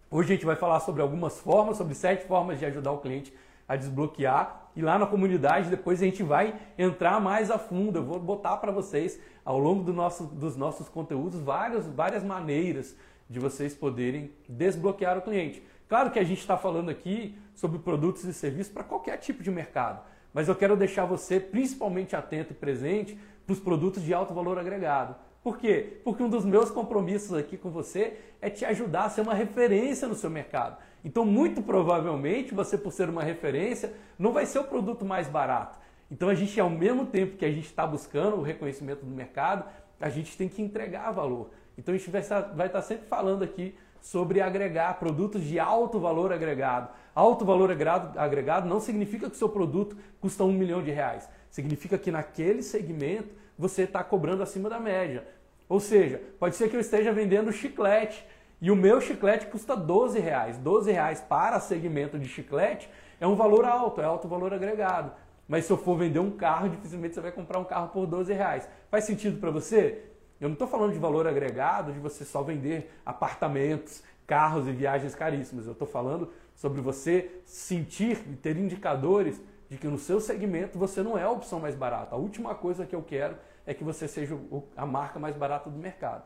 [0.09, 3.33] Hoje a gente vai falar sobre algumas formas, sobre sete formas de ajudar o cliente
[3.67, 4.69] a desbloquear.
[4.75, 7.99] E lá na comunidade depois a gente vai entrar mais a fundo.
[7.99, 12.95] Eu vou botar para vocês ao longo do nosso, dos nossos conteúdos várias, várias maneiras
[13.29, 15.63] de vocês poderem desbloquear o cliente.
[15.87, 19.51] Claro que a gente está falando aqui sobre produtos e serviços para qualquer tipo de
[19.51, 20.01] mercado,
[20.33, 24.57] mas eu quero deixar você principalmente atento e presente para os produtos de alto valor
[24.57, 25.15] agregado.
[25.43, 26.01] Por quê?
[26.03, 30.07] Porque um dos meus compromissos aqui com você é te ajudar a ser uma referência
[30.07, 30.77] no seu mercado.
[31.05, 35.77] Então, muito provavelmente, você, por ser uma referência, não vai ser o produto mais barato.
[36.09, 39.69] Então, a gente, ao mesmo tempo que a gente está buscando o reconhecimento do mercado,
[40.01, 41.51] a gente tem que entregar valor.
[41.77, 45.99] Então, a gente vai estar, vai estar sempre falando aqui sobre agregar produtos de alto
[45.99, 46.89] valor agregado.
[47.13, 51.29] Alto valor agregado não significa que o seu produto custa um milhão de reais.
[51.51, 55.23] Significa que naquele segmento você está cobrando acima da média.
[55.69, 58.25] Ou seja, pode ser que eu esteja vendendo chiclete
[58.65, 60.57] e o meu chiclete custa 12 reais.
[60.57, 65.11] 12 reais para segmento de chiclete é um valor alto, é alto valor agregado.
[65.47, 68.33] Mas se eu for vender um carro, dificilmente você vai comprar um carro por 12
[68.33, 68.67] reais.
[68.89, 70.05] Faz sentido para você?
[70.41, 75.13] Eu não estou falando de valor agregado, de você só vender apartamentos, carros e viagens
[75.13, 75.67] caríssimas.
[75.67, 81.03] Eu estou falando sobre você sentir e ter indicadores de que no seu segmento você
[81.03, 82.15] não é a opção mais barata.
[82.15, 84.35] A última coisa que eu quero é que você seja
[84.75, 86.23] a marca mais barata do mercado.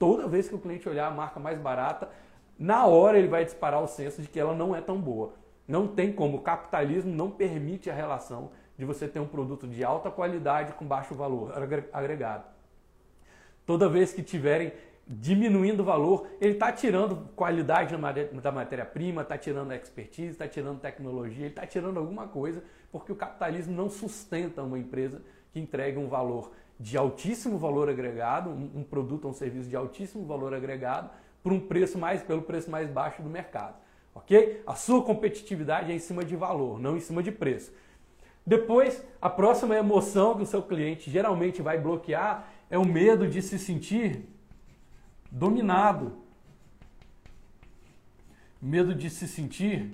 [0.00, 2.08] Toda vez que o cliente olhar a marca mais barata,
[2.58, 5.34] na hora ele vai disparar o senso de que ela não é tão boa.
[5.68, 9.84] Não tem como, o capitalismo não permite a relação de você ter um produto de
[9.84, 11.52] alta qualidade com baixo valor
[11.92, 12.44] agregado.
[13.66, 14.72] Toda vez que tiverem
[15.06, 17.94] diminuindo o valor, ele está tirando qualidade
[18.40, 23.16] da matéria-prima, está tirando expertise, está tirando tecnologia, ele está tirando alguma coisa, porque o
[23.16, 25.20] capitalismo não sustenta uma empresa
[25.52, 30.24] que entrega um valor de altíssimo valor agregado, um, produto ou um serviço de altíssimo
[30.24, 31.10] valor agregado,
[31.42, 33.76] por um preço mais, pelo preço mais baixo do mercado.
[34.14, 34.62] Ok?
[34.66, 37.70] A sua competitividade é em cima de valor, não em cima de preço.
[38.46, 43.42] Depois, a próxima emoção que o seu cliente geralmente vai bloquear é o medo de
[43.42, 44.24] se sentir
[45.30, 46.16] dominado.
[48.60, 49.92] Medo de se sentir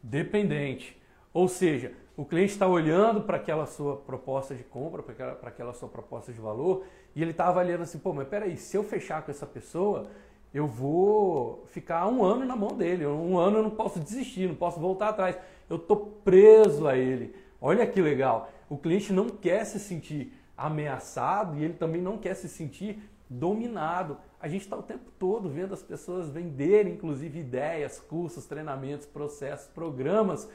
[0.00, 0.97] dependente.
[1.38, 5.72] Ou seja, o cliente está olhando para aquela sua proposta de compra, para aquela, aquela
[5.72, 9.22] sua proposta de valor, e ele está avaliando assim, pô, mas peraí, se eu fechar
[9.22, 10.08] com essa pessoa,
[10.52, 14.56] eu vou ficar um ano na mão dele, um ano eu não posso desistir, não
[14.56, 15.38] posso voltar atrás
[15.70, 17.36] eu estou preso a ele.
[17.60, 18.50] Olha que legal.
[18.68, 24.18] O cliente não quer se sentir ameaçado e ele também não quer se sentir dominado.
[24.40, 29.68] A gente está o tempo todo vendo as pessoas venderem, inclusive, ideias, cursos, treinamentos, processos,
[29.68, 30.48] programas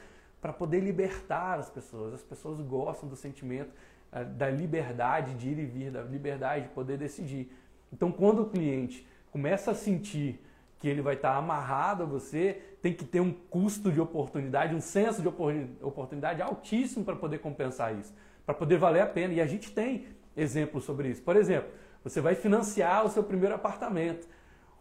[0.44, 2.12] para poder libertar as pessoas.
[2.12, 3.72] As pessoas gostam do sentimento
[4.12, 7.50] uh, da liberdade de ir e vir, da liberdade de poder decidir.
[7.90, 10.38] Então, quando o cliente começa a sentir
[10.78, 14.82] que ele vai estar amarrado a você, tem que ter um custo de oportunidade, um
[14.82, 19.32] senso de oportunidade altíssimo para poder compensar isso, para poder valer a pena.
[19.32, 21.22] E a gente tem exemplos sobre isso.
[21.22, 21.70] Por exemplo,
[22.02, 24.28] você vai financiar o seu primeiro apartamento.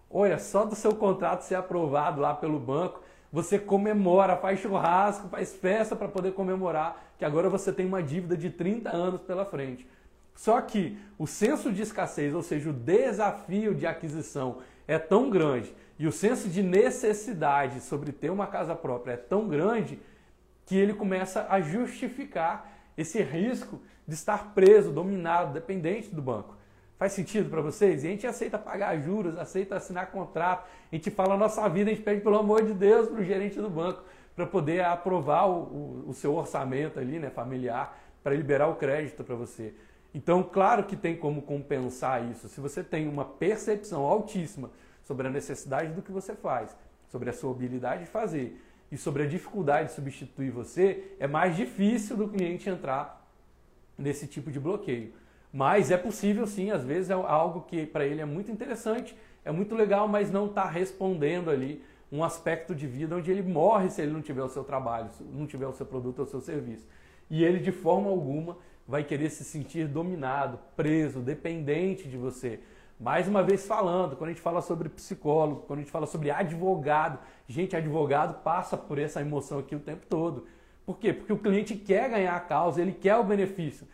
[0.10, 3.02] Olha, só do seu contrato ser aprovado lá pelo banco,
[3.34, 8.38] você comemora, faz churrasco, faz festa para poder comemorar que agora você tem uma dívida
[8.38, 9.90] de 30 anos pela frente.
[10.36, 15.74] Só que o senso de escassez, ou seja, o desafio de aquisição é tão grande
[15.98, 20.00] e o senso de necessidade sobre ter uma casa própria é tão grande
[20.68, 26.56] que ele começa a justificar esse risco de estar preso, dominado, dependente do banco.
[27.04, 28.02] Faz sentido para vocês?
[28.02, 31.92] E a gente aceita pagar juros, aceita assinar contrato, a gente fala a nossa vida,
[31.92, 34.02] a gente pede pelo amor de Deus para o gerente do banco
[34.34, 39.22] para poder aprovar o, o, o, seu orçamento ali, né, familiar, para liberar o crédito
[39.22, 39.74] para você.
[40.16, 42.48] Então, claro que tem como compensar isso.
[42.48, 44.72] Se você tem uma percepção altíssima
[45.04, 46.74] sobre a necessidade do que você faz,
[47.10, 48.58] sobre a sua habilidade de fazer
[48.90, 53.28] e sobre a dificuldade de substituir você, é mais difícil do cliente entrar
[53.98, 55.22] nesse tipo de bloqueio.
[55.54, 59.52] Mas é possível sim, às vezes é algo que para ele é muito interessante, é
[59.52, 64.02] muito legal, mas não está respondendo ali um aspecto de vida onde ele morre se
[64.02, 66.88] ele não tiver o seu trabalho, não tiver o seu produto ou o seu serviço.
[67.30, 72.60] E ele de forma alguma vai querer se sentir dominado, preso, dependente de você.
[73.00, 76.32] Mais uma vez falando, quando a gente fala sobre psicólogo, quando a gente fala sobre
[76.32, 80.48] advogado, gente, advogado passa por essa emoção aqui o tempo todo.
[80.86, 81.14] Por quê?
[81.14, 83.88] Porque o cliente quer ganhar a causa, ele quer o benefício,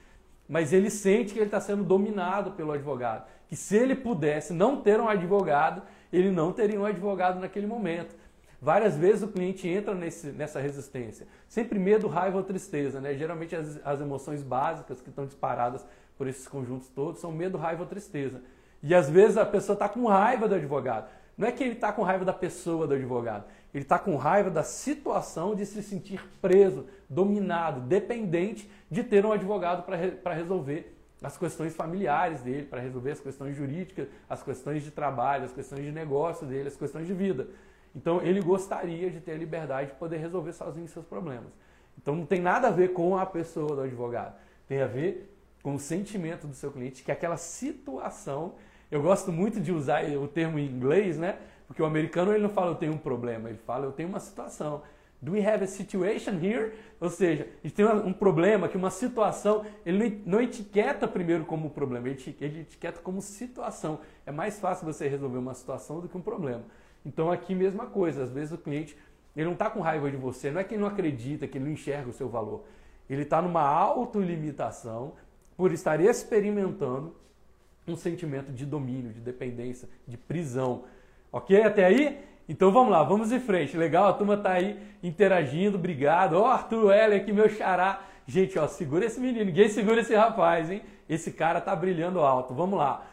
[0.50, 3.28] mas ele sente que ele está sendo dominado pelo advogado.
[3.48, 8.16] Que se ele pudesse não ter um advogado, ele não teria um advogado naquele momento.
[8.60, 11.28] Várias vezes o cliente entra nesse, nessa resistência.
[11.48, 13.00] Sempre medo, raiva ou tristeza.
[13.00, 13.14] Né?
[13.14, 15.86] Geralmente as, as emoções básicas que estão disparadas
[16.18, 18.42] por esses conjuntos todos são medo, raiva ou tristeza.
[18.82, 21.10] E às vezes a pessoa está com raiva do advogado.
[21.38, 23.46] Não é que ele está com raiva da pessoa do advogado.
[23.74, 29.32] Ele está com raiva da situação de se sentir preso, dominado, dependente de ter um
[29.32, 34.92] advogado para resolver as questões familiares dele, para resolver as questões jurídicas, as questões de
[34.92, 37.48] trabalho, as questões de negócio dele, as questões de vida.
[37.96, 41.52] Então ele gostaria de ter a liberdade de poder resolver sozinho seus problemas.
[42.02, 44.36] Então não tem nada a ver com a pessoa do advogado.
[44.68, 48.54] Tem a ver com o sentimento do seu cliente, que é aquela situação
[48.92, 51.38] eu gosto muito de usar o termo em inglês, né?
[51.68, 54.20] Porque o americano ele não fala eu tenho um problema, ele fala eu tenho uma
[54.20, 54.82] situação.
[55.22, 56.74] Do we have a situation here?
[57.00, 61.70] Ou seja, a gente tem um problema, que uma situação, ele não etiqueta primeiro como
[61.70, 64.00] problema, ele etiqueta como situação.
[64.26, 66.64] É mais fácil você resolver uma situação do que um problema.
[67.06, 68.98] Então aqui mesma coisa, às vezes o cliente
[69.36, 71.66] ele não está com raiva de você, não é que ele não acredita, que ele
[71.66, 72.66] não enxerga o seu valor.
[73.10, 75.14] Ele está numa autolimitação
[75.56, 77.16] por estar experimentando
[77.88, 80.84] um sentimento de domínio, de dependência, de prisão.
[81.32, 81.62] Ok?
[81.64, 82.20] Até aí?
[82.50, 83.78] Então vamos lá, vamos em frente.
[83.78, 86.34] Legal, a turma tá aí interagindo, obrigado.
[86.34, 88.02] Ó, oh, Arthur Heller aqui, meu xará.
[88.26, 90.82] Gente, ó, segura esse menino, ninguém segura esse rapaz, hein?
[91.08, 92.56] Esse cara tá brilhando alto.
[92.56, 93.06] Vamos lá.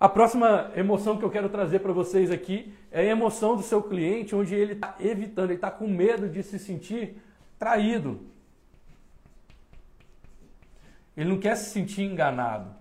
[0.00, 3.82] A próxima emoção que eu quero trazer para vocês aqui é a emoção do seu
[3.82, 7.18] cliente, onde ele está evitando, ele está com medo de se sentir
[7.58, 8.18] traído.
[11.14, 12.74] Ele não quer se sentir enganado.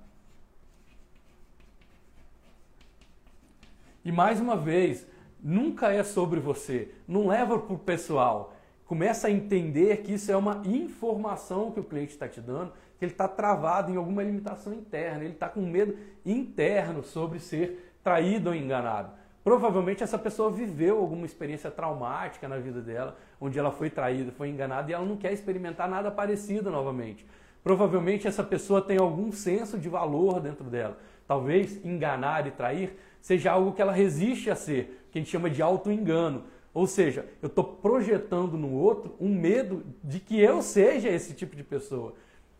[4.03, 5.10] E mais uma vez,
[5.41, 6.89] nunca é sobre você.
[7.07, 8.53] Não leva para o pessoal.
[8.85, 13.05] Começa a entender que isso é uma informação que o cliente está te dando, que
[13.05, 18.49] ele está travado em alguma limitação interna, ele está com medo interno sobre ser traído
[18.49, 19.11] ou enganado.
[19.43, 24.49] Provavelmente essa pessoa viveu alguma experiência traumática na vida dela, onde ela foi traída, foi
[24.49, 27.25] enganada e ela não quer experimentar nada parecido novamente.
[27.63, 30.97] Provavelmente essa pessoa tem algum senso de valor dentro dela.
[31.27, 35.49] Talvez enganar e trair seja algo que ela resiste a ser, que a gente chama
[35.49, 36.43] de auto-engano.
[36.73, 41.55] Ou seja, eu estou projetando no outro um medo de que eu seja esse tipo
[41.55, 42.13] de pessoa.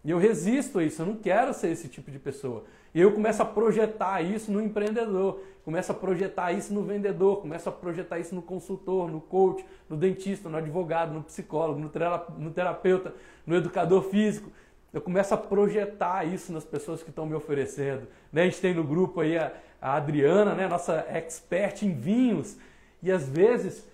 [0.04, 2.64] E eu resisto a isso, eu não quero ser esse tipo de pessoa.
[2.94, 7.70] E eu começo a projetar isso no empreendedor, começo a projetar isso no vendedor, começo
[7.70, 13.14] a projetar isso no consultor, no coach, no dentista, no advogado, no psicólogo, no terapeuta,
[13.46, 14.52] no educador físico.
[14.92, 18.08] Eu começo a projetar isso nas pessoas que estão me oferecendo.
[18.34, 18.42] Né?
[18.42, 20.68] A gente tem no grupo aí a, a Adriana, né?
[20.68, 22.56] nossa expert em vinhos,
[23.02, 23.90] e às vezes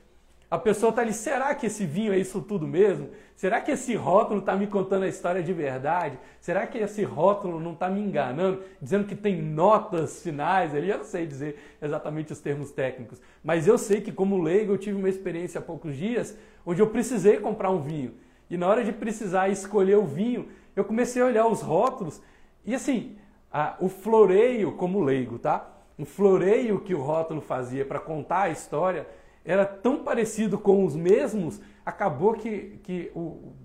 [0.49, 3.09] a pessoa está ali, será que esse vinho é isso tudo mesmo?
[3.35, 6.17] Será que esse rótulo está me contando a história de verdade?
[6.39, 10.89] Será que esse rótulo não está me enganando, dizendo que tem notas finais ali?
[10.89, 14.77] Eu não sei dizer exatamente os termos técnicos, mas eu sei que como leigo eu
[14.77, 18.15] tive uma experiência há poucos dias onde eu precisei comprar um vinho.
[18.49, 22.21] E na hora de precisar escolher o vinho, eu comecei a olhar os rótulos
[22.65, 23.17] e assim,
[23.51, 25.76] a, o floreio como leigo, tá?
[25.97, 29.07] O floreio que o rótulo fazia para contar a história
[29.43, 33.11] era tão parecido com os mesmos, acabou que, que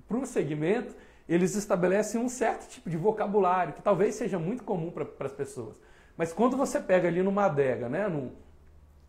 [0.07, 0.95] para um segmento
[1.29, 5.81] eles estabelecem um certo tipo de vocabulário que talvez seja muito comum para as pessoas.
[6.17, 8.31] Mas quando você pega ali numa adega, né, num,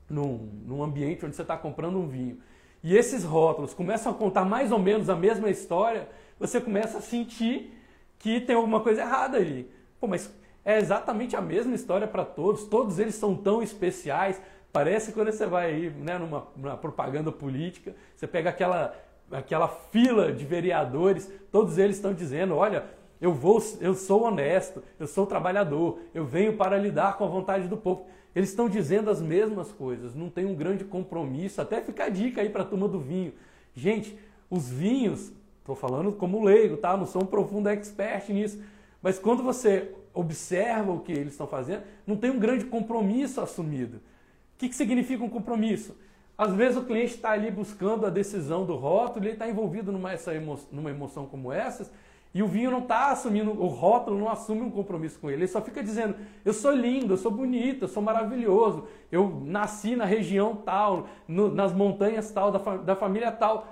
[0.09, 2.39] num, num ambiente onde você está comprando um vinho,
[2.83, 6.09] e esses rótulos começam a contar mais ou menos a mesma história,
[6.39, 7.73] você começa a sentir
[8.19, 9.69] que tem alguma coisa errada ali.
[9.99, 10.33] Pô, mas
[10.65, 14.41] é exatamente a mesma história para todos, todos eles são tão especiais.
[14.71, 18.95] Parece quando você vai aí, né, numa, numa propaganda política, você pega aquela,
[19.31, 22.85] aquela fila de vereadores, todos eles estão dizendo: olha,
[23.21, 27.67] eu vou, eu sou honesto, eu sou trabalhador, eu venho para lidar com a vontade
[27.67, 28.07] do povo.
[28.35, 31.61] Eles estão dizendo as mesmas coisas, não tem um grande compromisso.
[31.61, 33.33] Até fica a dica aí para a turma do vinho.
[33.75, 34.17] Gente,
[34.49, 35.31] os vinhos
[35.63, 36.97] Estou falando como leigo, tá?
[36.97, 38.61] Não sou um profundo expert nisso.
[39.01, 43.97] Mas quando você observa o que eles estão fazendo, não tem um grande compromisso assumido.
[43.97, 45.95] O que, que significa um compromisso?
[46.37, 50.11] Às vezes o cliente está ali buscando a decisão do rótulo, ele está envolvido numa,
[50.11, 51.91] essa emo, numa emoção como essas,
[52.33, 55.41] e o vinho não está assumindo, o rótulo não assume um compromisso com ele.
[55.41, 59.95] Ele só fica dizendo: eu sou lindo, eu sou bonito, eu sou maravilhoso, eu nasci
[59.95, 63.67] na região tal, no, nas montanhas tal, da, da família tal.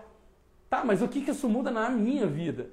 [0.69, 2.69] Tá, mas o que, que isso muda na minha vida?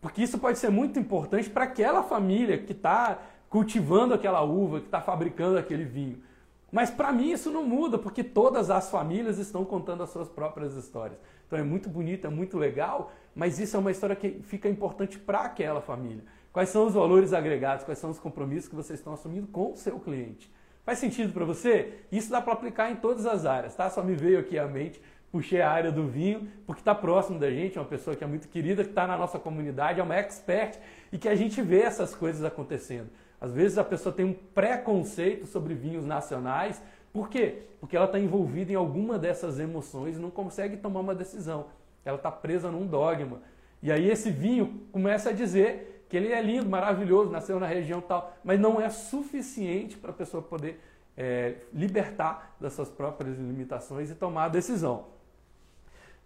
[0.00, 4.86] Porque isso pode ser muito importante para aquela família que está cultivando aquela uva, que
[4.86, 6.22] está fabricando aquele vinho.
[6.70, 10.74] Mas para mim isso não muda, porque todas as famílias estão contando as suas próprias
[10.74, 11.18] histórias.
[11.46, 15.18] Então é muito bonito, é muito legal, mas isso é uma história que fica importante
[15.18, 16.22] para aquela família.
[16.52, 19.76] Quais são os valores agregados, quais são os compromissos que vocês estão assumindo com o
[19.76, 20.52] seu cliente?
[20.84, 22.00] Faz sentido para você?
[22.10, 23.88] Isso dá para aplicar em todas as áreas, tá?
[23.90, 27.50] Só me veio aqui à mente puxei a área do vinho, porque está próximo da
[27.50, 30.16] gente, é uma pessoa que é muito querida, que está na nossa comunidade, é uma
[30.16, 30.78] expert
[31.12, 33.08] e que a gente vê essas coisas acontecendo.
[33.40, 37.62] Às vezes a pessoa tem um preconceito sobre vinhos nacionais, por quê?
[37.80, 41.66] Porque ela está envolvida em alguma dessas emoções e não consegue tomar uma decisão.
[42.04, 43.40] Ela está presa num dogma.
[43.82, 48.00] E aí esse vinho começa a dizer que ele é lindo, maravilhoso, nasceu na região
[48.00, 50.80] tal, mas não é suficiente para a pessoa poder
[51.16, 55.17] é, libertar das suas próprias limitações e tomar a decisão.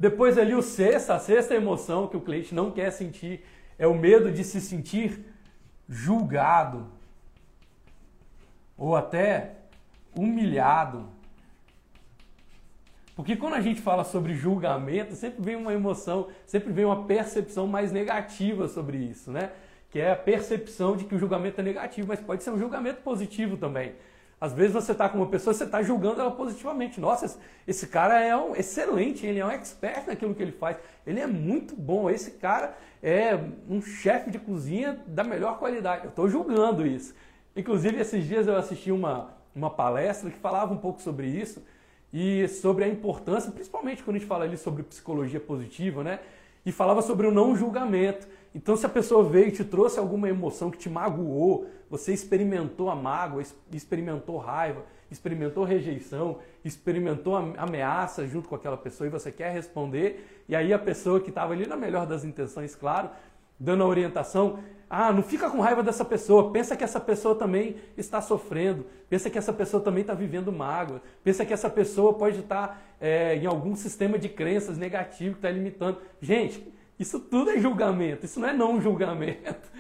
[0.03, 3.45] Depois ali o sexto, a sexta emoção que o cliente não quer sentir
[3.79, 5.25] é o medo de se sentir
[5.89, 6.89] julgado
[8.77, 9.53] ou até
[10.13, 11.09] humilhado.
[13.15, 17.69] Porque quando a gente fala sobre julgamento, sempre vem uma emoção, sempre vem uma percepção
[17.69, 19.53] mais negativa sobre isso, né?
[19.89, 23.03] Que é a percepção de que o julgamento é negativo, mas pode ser um julgamento
[23.03, 23.95] positivo também.
[24.43, 27.01] Às vezes você está com uma pessoa, você está julgando ela positivamente.
[27.01, 30.79] Nossa, esse cara é um excelente, ele é um expert naquilo que ele faz.
[31.07, 32.11] Ele é muito bom.
[32.11, 33.39] Esse cara é
[33.69, 36.07] um chefe de cozinha da melhor qualidade.
[36.07, 37.15] Eu estou julgando isso.
[37.55, 41.63] Inclusive, esses dias eu assisti uma, uma palestra que falava um pouco sobre isso
[42.13, 46.19] e sobre a importância, principalmente quando a gente fala ali sobre psicologia positiva, né?
[46.67, 48.27] E falava sobre o não julgamento.
[48.53, 52.89] Então, se a pessoa veio e te trouxe alguma emoção que te magoou, você experimentou
[52.89, 59.53] a mágoa, experimentou raiva, experimentou rejeição, experimentou ameaça junto com aquela pessoa e você quer
[59.53, 63.11] responder, e aí a pessoa que estava ali na melhor das intenções, claro,
[63.61, 67.77] dando a orientação, ah, não fica com raiva dessa pessoa, pensa que essa pessoa também
[67.95, 72.39] está sofrendo, pensa que essa pessoa também está vivendo mágoa, pensa que essa pessoa pode
[72.39, 75.99] estar é, em algum sistema de crenças negativo que está limitando.
[76.23, 76.67] Gente,
[76.99, 79.71] isso tudo é julgamento, isso não é não julgamento.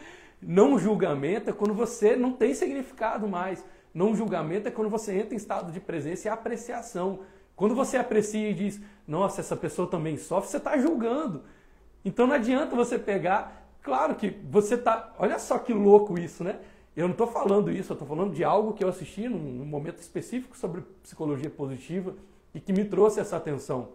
[0.42, 3.64] Não julgamento é quando você não tem significado mais.
[3.94, 7.20] Não julgamento é quando você entra em estado de presença e apreciação.
[7.54, 11.44] Quando você aprecia e diz, nossa, essa pessoa também sofre, você está julgando.
[12.04, 13.68] Então não adianta você pegar.
[13.82, 15.12] Claro que você está.
[15.18, 16.58] Olha só que louco isso, né?
[16.96, 19.98] Eu não estou falando isso, eu estou falando de algo que eu assisti num, momento
[19.98, 22.14] específico sobre psicologia positiva
[22.54, 23.90] e que me trouxe essa atenção.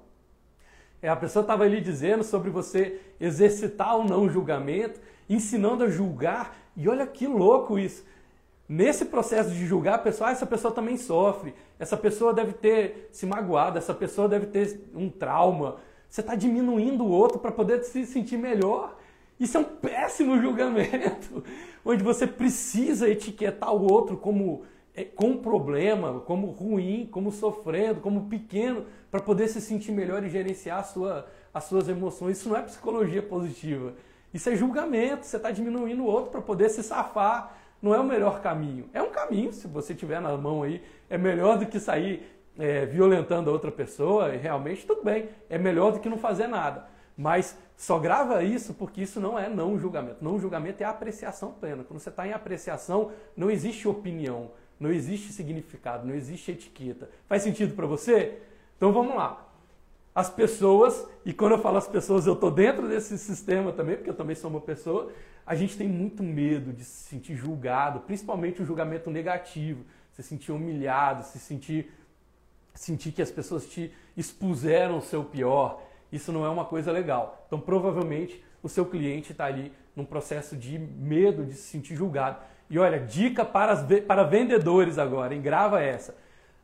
[0.99, 4.99] É, a pessoa estava ali dizendo sobre você exercitar o não julgamento,
[5.29, 8.05] ensinando a julgar, e olha que louco isso.
[8.69, 13.09] Nesse processo de julgar, a pessoa, ah, essa pessoa também sofre, essa pessoa deve ter
[13.11, 15.77] se magoado, essa pessoa deve ter um trauma.
[16.09, 18.97] Você está diminuindo o outro para poder se sentir melhor.
[19.39, 21.43] Isso é um péssimo julgamento,
[21.85, 24.63] onde você precisa etiquetar o outro como
[24.97, 30.29] é, com problema, como ruim, como sofrendo, como pequeno, para poder se sentir melhor e
[30.29, 32.39] gerenciar sua, as suas emoções.
[32.39, 33.93] Isso não é psicologia positiva.
[34.33, 35.25] Isso é julgamento.
[35.25, 37.57] Você está diminuindo o outro para poder se safar.
[37.81, 38.89] Não é o melhor caminho.
[38.93, 42.85] É um caminho, se você tiver na mão aí, é melhor do que sair é,
[42.85, 44.33] violentando a outra pessoa.
[44.33, 45.29] E realmente, tudo bem.
[45.49, 46.87] É melhor do que não fazer nada.
[47.15, 50.23] Mas só grava isso porque isso não é não julgamento.
[50.23, 51.83] Não julgamento é apreciação plena.
[51.83, 54.51] Quando você está em apreciação, não existe opinião.
[54.79, 57.09] Não existe significado, não existe etiqueta.
[57.27, 58.39] Faz sentido para você?
[58.75, 59.46] Então vamos lá.
[60.17, 64.09] As pessoas, e quando eu falo as pessoas, eu estou dentro desse sistema também, porque
[64.09, 65.11] eu também sou uma pessoa,
[65.45, 70.51] a gente tem muito medo de se sentir julgado, principalmente o julgamento negativo, se sentir
[70.51, 71.93] humilhado, se sentir,
[72.73, 75.83] sentir que as pessoas te expuseram o seu pior.
[76.11, 77.45] Isso não é uma coisa legal.
[77.45, 82.39] Então provavelmente o seu cliente está ali num processo de medo de se sentir julgado.
[82.71, 85.43] E olha, dica para, as, para vendedores agora, hein?
[85.43, 86.17] grava essa.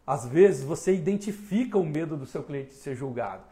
[0.05, 3.43] Às vezes você identifica o medo do seu cliente de ser julgado.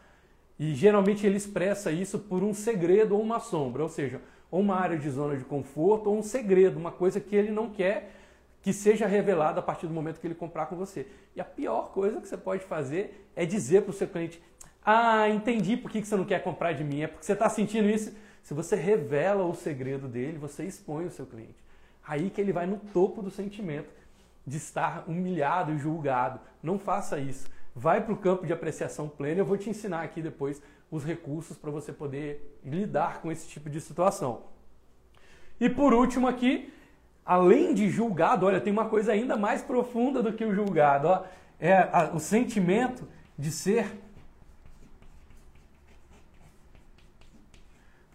[0.58, 4.76] E geralmente ele expressa isso por um segredo ou uma sombra, ou seja, ou uma
[4.76, 8.12] área de zona de conforto ou um segredo, uma coisa que ele não quer
[8.62, 11.06] que seja revelada a partir do momento que ele comprar com você.
[11.34, 14.40] E a pior coisa que você pode fazer é dizer para o seu cliente:
[14.84, 17.88] Ah, entendi por que você não quer comprar de mim, é porque você está sentindo
[17.88, 18.14] isso.
[18.42, 21.56] Se você revela o segredo dele, você expõe o seu cliente.
[22.06, 23.88] Aí que ele vai no topo do sentimento
[24.46, 26.40] de estar humilhado e julgado.
[26.62, 27.48] Não faça isso.
[27.74, 29.40] Vai para o campo de apreciação plena.
[29.40, 33.70] Eu vou te ensinar aqui depois os recursos para você poder lidar com esse tipo
[33.70, 34.42] de situação.
[35.58, 36.72] E por último aqui,
[37.24, 41.08] além de julgado, olha, tem uma coisa ainda mais profunda do que o julgado.
[41.08, 41.24] Ó,
[41.58, 43.86] é a, o sentimento de ser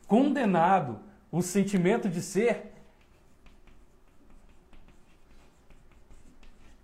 [0.06, 1.00] condenado,
[1.32, 2.74] o sentimento de ser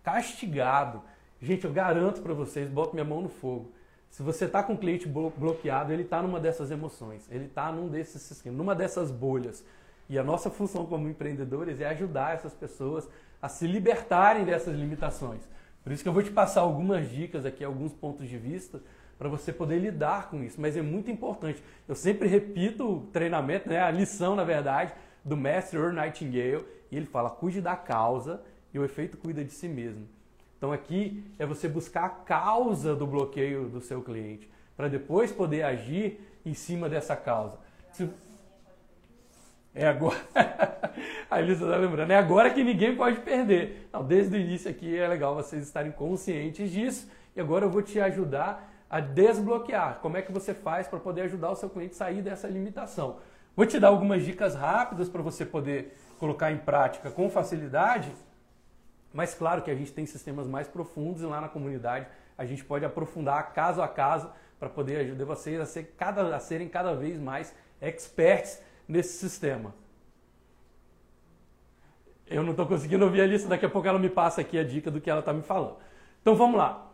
[0.03, 1.01] castigado.
[1.41, 3.71] Gente, eu garanto para vocês, boto minha mão no fogo.
[4.09, 7.87] Se você está com o cliente bloqueado, ele está numa dessas emoções, ele está num
[7.87, 9.65] desses numa dessas bolhas.
[10.07, 13.09] E a nossa função como empreendedores é ajudar essas pessoas
[13.41, 15.41] a se libertarem dessas limitações.
[15.83, 18.81] Por isso que eu vou te passar algumas dicas aqui, alguns pontos de vista
[19.17, 20.61] para você poder lidar com isso.
[20.61, 21.63] Mas é muito importante.
[21.87, 24.93] Eu sempre repito o treinamento, né, a lição, na verdade,
[25.25, 26.65] do mestre Earl Nightingale.
[26.91, 28.41] E ele fala: cuide da causa
[28.73, 30.07] e o efeito cuida de si mesmo.
[30.57, 35.63] Então aqui é você buscar a causa do bloqueio do seu cliente, para depois poder
[35.63, 37.57] agir em cima dessa causa.
[37.91, 38.09] Se...
[39.75, 40.17] É agora.
[41.29, 43.89] a Elisa está lembrando, é agora que ninguém pode perder.
[43.91, 47.09] Não, desde o início aqui é legal vocês estarem conscientes disso.
[47.35, 49.99] E agora eu vou te ajudar a desbloquear.
[50.01, 53.17] Como é que você faz para poder ajudar o seu cliente a sair dessa limitação?
[53.55, 58.11] Vou te dar algumas dicas rápidas para você poder colocar em prática com facilidade
[59.13, 62.07] mas claro que a gente tem sistemas mais profundos e lá na comunidade
[62.37, 66.39] a gente pode aprofundar caso a caso para poder ajudar vocês a, ser cada, a
[66.39, 69.73] serem cada vez mais experts nesse sistema.
[72.25, 74.63] Eu não estou conseguindo ouvir a lista, daqui a pouco ela me passa aqui a
[74.63, 75.77] dica do que ela está me falando.
[76.21, 76.89] Então vamos lá.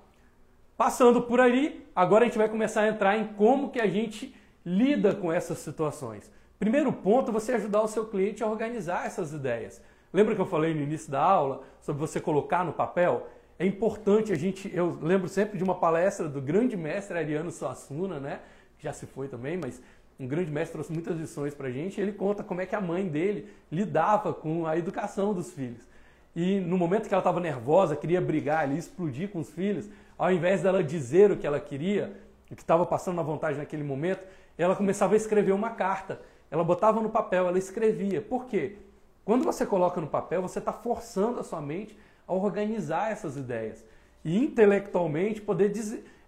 [0.76, 4.36] Passando por aí, agora a gente vai começar a entrar em como que a gente
[4.66, 6.32] lida com essas situações.
[6.58, 9.82] Primeiro ponto, você ajudar o seu cliente a organizar essas ideias.
[10.12, 13.28] Lembra que eu falei no início da aula sobre você colocar no papel?
[13.60, 18.20] É importante a gente, eu lembro sempre de uma palestra do grande mestre Ariano Suassuna,
[18.20, 18.40] né?
[18.80, 19.82] Já se foi também, mas
[20.20, 22.02] um grande mestre trouxe muitas lições para a gente.
[22.02, 25.88] Ele conta como é que a mãe dele lidava com a educação dos filhos.
[26.36, 30.32] E no momento que ela estava nervosa, queria brigar ali, explodir com os filhos, ao
[30.32, 32.16] invés dela dizer o que ela queria,
[32.50, 34.24] o que estava passando na vontade naquele momento,
[34.58, 36.20] ela começava a escrever uma carta.
[36.50, 38.22] Ela botava no papel, ela escrevia.
[38.22, 38.78] Por quê?
[39.30, 41.96] Quando você coloca no papel, você está forçando a sua mente
[42.28, 43.86] a organizar essas ideias
[44.26, 45.72] e intelectualmente poder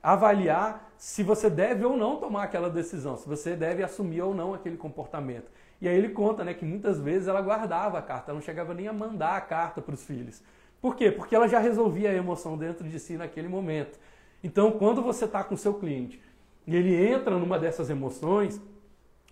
[0.04, 4.54] avaliar se você deve ou não tomar aquela decisão, se você deve assumir ou não
[4.54, 5.50] aquele comportamento.
[5.82, 8.72] E aí ele conta né, que muitas vezes ela guardava a carta, ela não chegava
[8.72, 10.40] nem a mandar a carta para os filhos.
[10.80, 11.12] Por quê?
[11.12, 13.98] Porque ela já resolvia a emoção dentro de si naquele momento.
[14.44, 16.22] Então, quando você está com o seu cliente
[16.68, 18.62] e ele entra numa dessas emoções,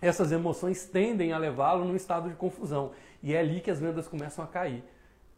[0.00, 2.92] essas emoções tendem a levá-lo num estado de confusão.
[3.22, 4.82] E é ali que as vendas começam a cair.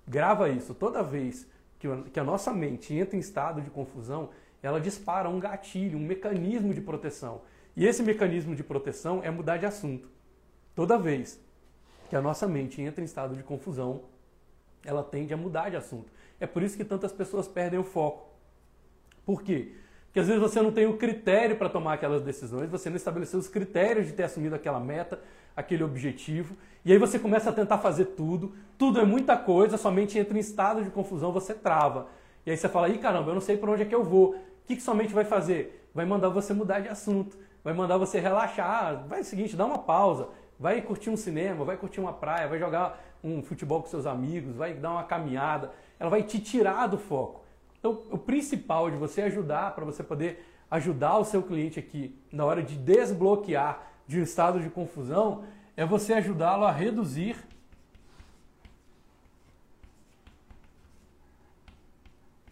[0.07, 0.75] Grava isso.
[0.75, 1.47] Toda vez
[1.79, 4.31] que a nossa mente entra em estado de confusão,
[4.63, 7.41] ela dispara um gatilho, um mecanismo de proteção.
[7.77, 10.09] E esse mecanismo de proteção é mudar de assunto.
[10.75, 11.41] Toda vez
[12.09, 14.03] que a nossa mente entra em estado de confusão,
[14.85, 16.13] ela tende a mudar de assunto.
[16.39, 18.29] É por isso que tantas pessoas perdem o foco.
[19.25, 19.75] Por quê?
[20.13, 23.41] Porque às vezes você não tem o critério para tomar aquelas decisões, você não estabeleceu
[23.41, 25.19] os critérios de ter assumido aquela meta,
[25.57, 26.55] aquele objetivo,
[26.85, 30.37] e aí você começa a tentar fazer tudo, tudo é muita coisa, sua mente entra
[30.37, 32.09] em estado de confusão, você trava.
[32.45, 34.35] E aí você fala, ih caramba, eu não sei para onde é que eu vou.
[34.35, 34.37] O
[34.67, 35.89] que, que sua mente vai fazer?
[35.95, 39.07] Vai mandar você mudar de assunto, vai mandar você relaxar.
[39.09, 40.29] Vai o seguinte, dá uma pausa,
[40.61, 44.57] vai curtir um cinema, vai curtir uma praia, vai jogar um futebol com seus amigos,
[44.57, 45.71] vai dar uma caminhada.
[45.99, 47.42] Ela vai te tirar do foco.
[47.83, 52.45] Então, o principal de você ajudar, para você poder ajudar o seu cliente aqui na
[52.45, 55.45] hora de desbloquear de um estado de confusão,
[55.77, 57.37] é você ajudá-lo a reduzir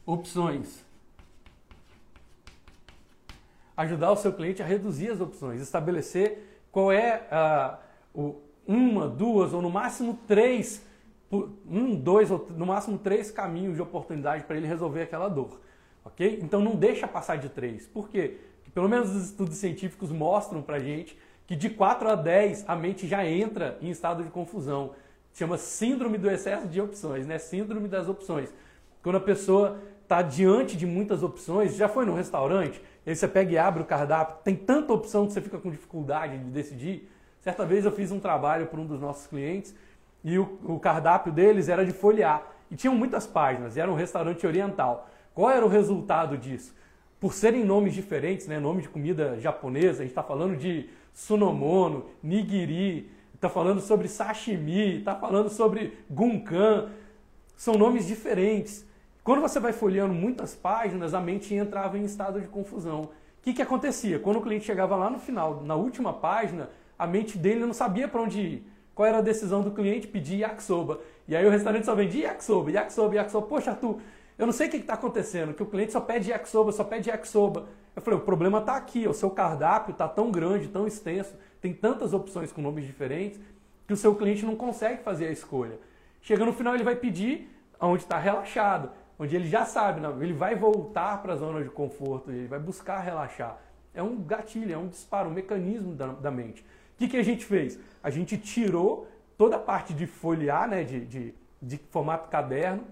[0.04, 0.84] opções.
[3.76, 9.52] Ajudar o seu cliente a reduzir as opções, estabelecer qual é uh, o, uma, duas
[9.52, 10.84] ou no máximo três,
[11.30, 15.60] um, dois ou no máximo três caminhos de oportunidade para ele resolver aquela dor.
[16.04, 16.40] Ok?
[16.42, 17.86] Então não deixa passar de três.
[17.86, 18.38] Por quê?
[18.56, 21.16] Porque pelo menos os estudos científicos mostram para gente
[21.46, 24.92] que de 4 a 10 a mente já entra em estado de confusão.
[25.32, 27.38] Chama síndrome do excesso de opções, né?
[27.38, 28.52] Síndrome das opções.
[29.02, 33.52] Quando a pessoa está diante de muitas opções, já foi num restaurante, aí você pega
[33.52, 37.08] e abre o cardápio, tem tanta opção que você fica com dificuldade de decidir.
[37.40, 39.74] Certa vez eu fiz um trabalho para um dos nossos clientes
[40.22, 42.42] e o, o cardápio deles era de folhear.
[42.70, 45.08] E tinham muitas páginas, e era um restaurante oriental.
[45.34, 46.74] Qual era o resultado disso?
[47.18, 52.06] Por serem nomes diferentes, né, nome de comida japonesa, a gente está falando de sunomono,
[52.22, 56.90] nigiri, está falando sobre sashimi, está falando sobre gunkan,
[57.56, 58.86] são nomes diferentes.
[59.22, 63.02] Quando você vai folheando muitas páginas, a mente entrava em estado de confusão.
[63.02, 63.10] O
[63.42, 64.18] que, que acontecia?
[64.18, 68.06] Quando o cliente chegava lá no final, na última página, a mente dele não sabia
[68.08, 68.72] para onde ir.
[69.00, 70.06] Qual era a decisão do cliente?
[70.06, 71.00] Pedir yakisoba.
[71.26, 73.46] E aí o restaurante só vendia yakisoba, yakisoba, yakisoba.
[73.46, 73.98] Poxa, Arthur,
[74.36, 77.08] eu não sei o que está acontecendo, que o cliente só pede yakisoba, só pede
[77.08, 77.66] yakisoba.
[77.96, 81.72] Eu falei, o problema está aqui, o seu cardápio está tão grande, tão extenso, tem
[81.72, 83.40] tantas opções com nomes diferentes,
[83.86, 85.78] que o seu cliente não consegue fazer a escolha.
[86.20, 87.48] Chega no final, ele vai pedir
[87.80, 92.30] onde está relaxado onde ele já sabe, ele vai voltar para a zona de conforto,
[92.30, 93.58] ele vai buscar relaxar.
[93.94, 96.62] É um gatilho, é um disparo, um mecanismo da, da mente.
[97.00, 97.78] Que, que a gente fez?
[98.02, 102.84] A gente tirou toda a parte de folhear, né, de, de, de formato caderno,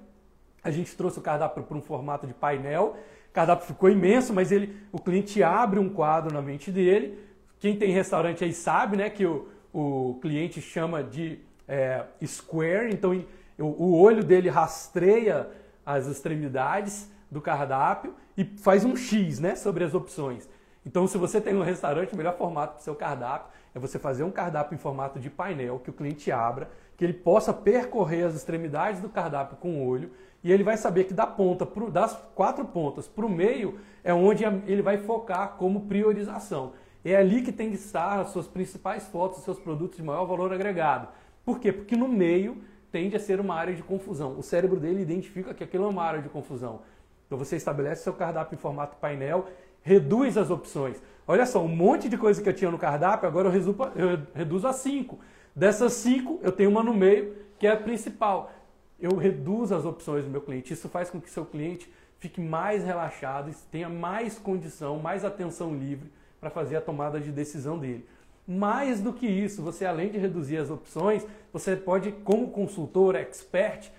[0.65, 2.97] a gente trouxe o cardápio para um formato de painel,
[3.29, 7.23] o cardápio ficou imenso, mas ele, o cliente abre um quadro na mente dele.
[7.61, 11.39] Quem tem restaurante aí sabe né, que o, o cliente chama de
[11.69, 13.23] é, square, então
[13.59, 15.51] o, o olho dele rastreia
[15.85, 20.49] as extremidades do cardápio e faz um X né, sobre as opções.
[20.87, 23.99] Então, se você tem um restaurante, o melhor formato para o seu cardápio é você
[23.99, 28.25] fazer um cardápio em formato de painel, que o cliente abra, que ele possa percorrer
[28.25, 30.11] as extremidades do cardápio com o olho
[30.43, 34.15] e ele vai saber que da ponta, pro, das quatro pontas para o meio, é
[34.15, 36.73] onde ele vai focar como priorização.
[37.05, 40.25] É ali que tem que estar as suas principais fotos, os seus produtos de maior
[40.27, 41.09] valor agregado.
[41.45, 41.73] Por quê?
[41.73, 42.59] Porque no meio
[42.93, 44.39] tende a ser uma área de confusão.
[44.39, 46.83] O cérebro dele identifica que aquilo é uma área de confusão.
[47.27, 49.49] Então você estabelece seu cardápio em formato painel,
[49.89, 51.03] reduz as opções.
[51.27, 54.69] Olha só, um monte de coisa que eu tinha no cardápio, agora eu, eu reduzo
[54.69, 55.19] a cinco.
[55.57, 58.53] Dessas cinco, eu tenho uma no meio, que é a principal.
[59.01, 60.73] Eu reduzo as opções do meu cliente.
[60.75, 66.13] Isso faz com que seu cliente fique mais relaxado, tenha mais condição, mais atenção livre
[66.39, 68.07] para fazer a tomada de decisão dele.
[68.47, 73.91] Mais do que isso, você além de reduzir as opções, você pode, como consultor, expert,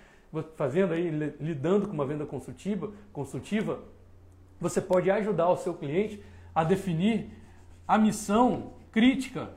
[0.56, 1.10] fazendo aí,
[1.40, 3.80] lidando com uma venda consultiva, consultiva,
[4.60, 6.22] você pode ajudar o seu cliente
[6.54, 7.30] a definir
[7.88, 9.50] a missão crítica.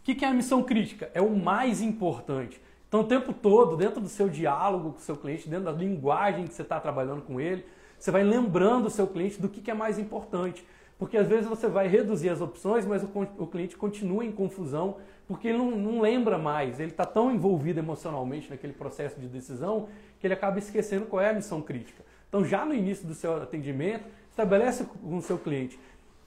[0.00, 1.10] O que é a missão crítica?
[1.14, 2.60] É o mais importante.
[2.88, 6.46] Então, o tempo todo, dentro do seu diálogo com o seu cliente, dentro da linguagem
[6.46, 7.64] que você está trabalhando com ele,
[7.96, 10.66] você vai lembrando o seu cliente do que, é mais importante.
[10.98, 13.08] Porque às vezes você vai reduzir as opções, mas o,
[13.38, 14.96] o cliente continua em confusão,
[15.28, 19.86] porque ele não, não lembra mais, ele está tão envolvido emocionalmente naquele processo de decisão
[20.20, 22.04] que ele acaba esquecendo qual é a missão crítica.
[22.28, 25.78] Então, já no início do seu atendimento, estabelece com o seu cliente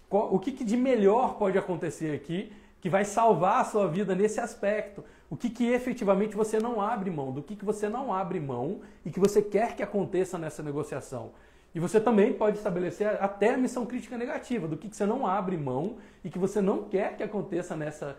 [0.09, 4.13] qual, o que, que de melhor pode acontecer aqui que vai salvar a sua vida
[4.13, 5.03] nesse aspecto.
[5.27, 8.81] O que, que efetivamente você não abre mão, do que, que você não abre mão
[9.03, 11.31] e que você quer que aconteça nessa negociação.
[11.73, 15.25] E você também pode estabelecer até a missão crítica negativa, do que, que você não
[15.25, 18.15] abre mão e que você não quer que aconteça nessa,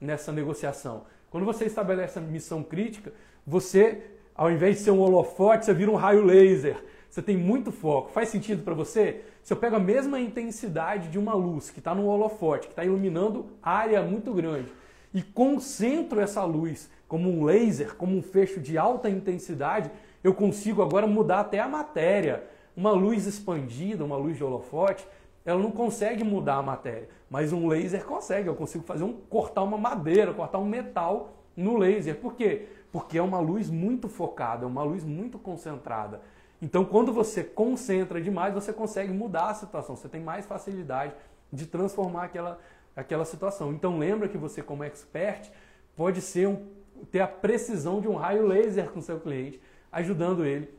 [0.00, 1.04] nessa negociação.
[1.30, 3.12] Quando você estabelece a missão crítica,
[3.46, 6.82] você, ao invés de ser um holofote, você vira um raio laser.
[7.08, 8.10] Você tem muito foco.
[8.10, 9.20] Faz sentido para você?
[9.42, 12.84] Se eu pego a mesma intensidade de uma luz que está no holofote, que está
[12.84, 14.72] iluminando área muito grande,
[15.12, 19.90] e concentro essa luz como um laser, como um fecho de alta intensidade,
[20.24, 22.42] eu consigo agora mudar até a matéria
[22.76, 25.06] uma luz expandida, uma luz de holofote,
[25.44, 28.48] ela não consegue mudar a matéria, mas um laser consegue.
[28.48, 32.16] Eu consigo fazer um cortar uma madeira, cortar um metal no laser.
[32.16, 32.66] Por quê?
[32.92, 36.20] Porque é uma luz muito focada, é uma luz muito concentrada.
[36.60, 39.96] Então, quando você concentra demais, você consegue mudar a situação.
[39.96, 41.12] Você tem mais facilidade
[41.52, 42.58] de transformar aquela,
[42.96, 43.72] aquela situação.
[43.72, 45.50] Então, lembra que você, como expert,
[45.96, 46.66] pode ser um,
[47.10, 49.60] ter a precisão de um raio laser com seu cliente,
[49.92, 50.72] ajudando ele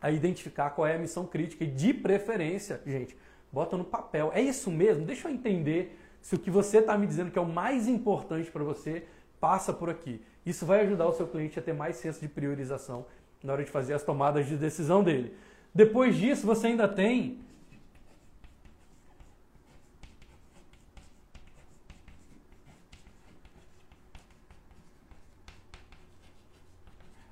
[0.00, 3.16] a identificar qual é a missão crítica e de preferência, gente,
[3.52, 4.32] bota no papel.
[4.34, 5.04] É isso mesmo?
[5.04, 8.50] Deixa eu entender se o que você está me dizendo que é o mais importante
[8.50, 9.04] para você
[9.46, 10.24] passa por aqui.
[10.46, 13.04] Isso vai ajudar o seu cliente a ter mais senso de priorização
[13.42, 15.36] na hora de fazer as tomadas de decisão dele.
[15.74, 17.40] Depois disso, você ainda tem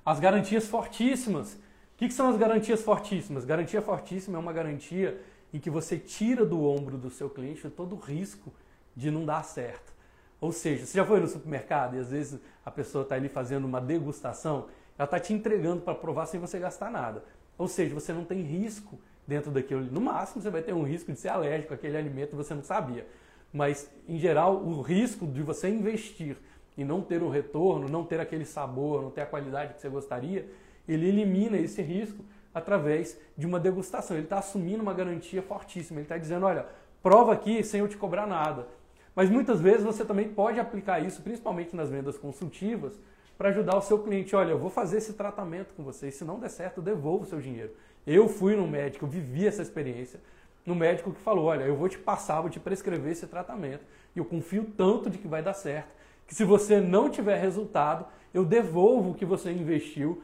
[0.05, 1.57] as garantias fortíssimas
[2.01, 3.45] que, que são as garantias fortíssimas?
[3.45, 5.21] Garantia fortíssima é uma garantia
[5.53, 8.51] em que você tira do ombro do seu cliente todo o risco
[8.95, 9.93] de não dar certo.
[10.41, 13.65] Ou seja, você já foi no supermercado e às vezes a pessoa está ali fazendo
[13.65, 14.65] uma degustação,
[14.97, 17.23] ela está te entregando para provar sem você gastar nada.
[17.59, 19.83] Ou seja, você não tem risco dentro daquilo.
[19.83, 22.63] No máximo, você vai ter um risco de ser alérgico àquele alimento e você não
[22.63, 23.05] sabia.
[23.53, 26.35] Mas, em geral, o risco de você investir
[26.75, 29.89] e não ter um retorno, não ter aquele sabor, não ter a qualidade que você
[29.89, 30.49] gostaria,
[30.87, 34.17] ele elimina esse risco através de uma degustação.
[34.17, 35.99] Ele está assumindo uma garantia fortíssima.
[35.99, 36.65] Ele está dizendo, olha,
[37.03, 38.67] prova aqui sem eu te cobrar nada.
[39.15, 42.99] Mas muitas vezes você também pode aplicar isso, principalmente nas vendas consultivas,
[43.37, 44.35] para ajudar o seu cliente.
[44.35, 47.27] Olha, eu vou fazer esse tratamento com você e se não der certo, devolvo o
[47.27, 47.71] seu dinheiro.
[48.05, 50.19] Eu fui no médico, vivi essa experiência,
[50.65, 53.83] no médico que falou, olha, eu vou te passar, vou te prescrever esse tratamento
[54.15, 55.89] e eu confio tanto de que vai dar certo,
[56.27, 60.21] que se você não tiver resultado, eu devolvo o que você investiu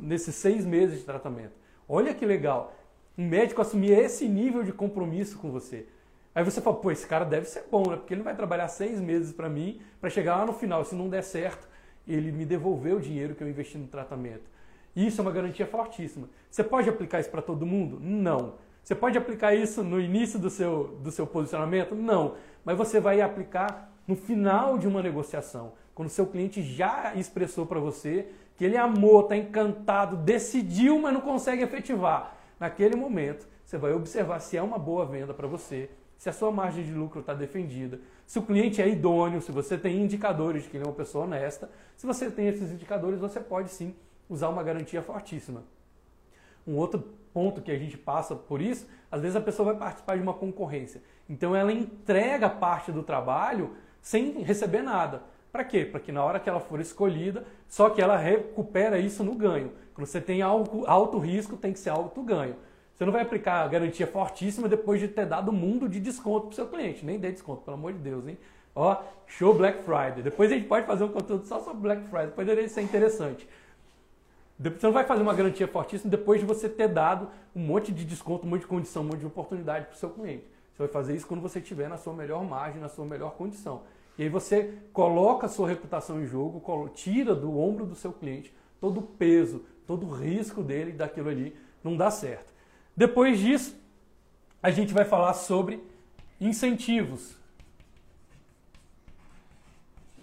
[0.00, 1.52] nesses seis meses de tratamento.
[1.88, 2.74] Olha que legal.
[3.16, 5.86] Um médico assumir esse nível de compromisso com você.
[6.34, 7.96] Aí você fala, pô, esse cara deve ser bom, né?
[7.96, 11.08] Porque ele vai trabalhar seis meses para mim, para chegar lá no final, se não
[11.08, 11.68] der certo,
[12.08, 14.42] ele me devolver o dinheiro que eu investi no tratamento.
[14.96, 16.28] Isso é uma garantia fortíssima.
[16.50, 17.98] Você pode aplicar isso para todo mundo?
[18.00, 18.54] Não.
[18.82, 21.94] Você pode aplicar isso no início do seu, do seu posicionamento?
[21.94, 22.34] Não.
[22.64, 27.64] Mas você vai aplicar no final de uma negociação, quando o seu cliente já expressou
[27.64, 32.36] para você que ele amou, está encantado, decidiu, mas não consegue efetivar.
[32.60, 35.90] Naquele momento, você vai observar se é uma boa venda para você,
[36.24, 39.76] se a sua margem de lucro está defendida, se o cliente é idôneo, se você
[39.76, 41.70] tem indicadores de que ele é uma pessoa honesta.
[41.98, 43.94] Se você tem esses indicadores, você pode sim
[44.26, 45.64] usar uma garantia fortíssima.
[46.66, 50.16] Um outro ponto que a gente passa por isso, às vezes a pessoa vai participar
[50.16, 51.02] de uma concorrência.
[51.28, 55.24] Então ela entrega parte do trabalho sem receber nada.
[55.52, 55.84] Para quê?
[55.84, 59.72] Para que na hora que ela for escolhida, só que ela recupera isso no ganho.
[59.92, 62.56] Quando você tem alto, alto risco, tem que ser alto ganho.
[62.94, 66.56] Você não vai aplicar garantia fortíssima depois de ter dado um mundo de desconto para
[66.56, 67.04] seu cliente.
[67.04, 68.38] Nem dê desconto, pelo amor de Deus, hein?
[68.74, 70.22] Ó, show Black Friday.
[70.22, 73.48] Depois a gente pode fazer um conteúdo só sobre Black Friday, isso é interessante.
[74.58, 78.04] Você não vai fazer uma garantia fortíssima depois de você ter dado um monte de
[78.04, 80.44] desconto, um monte de condição, um monte de oportunidade para o seu cliente.
[80.72, 83.82] Você vai fazer isso quando você estiver na sua melhor margem, na sua melhor condição.
[84.16, 88.54] E aí você coloca a sua reputação em jogo, tira do ombro do seu cliente
[88.80, 92.53] todo o peso, todo o risco dele daquilo ali não dá certo.
[92.96, 93.76] Depois disso,
[94.62, 95.82] a gente vai falar sobre
[96.40, 97.36] incentivos.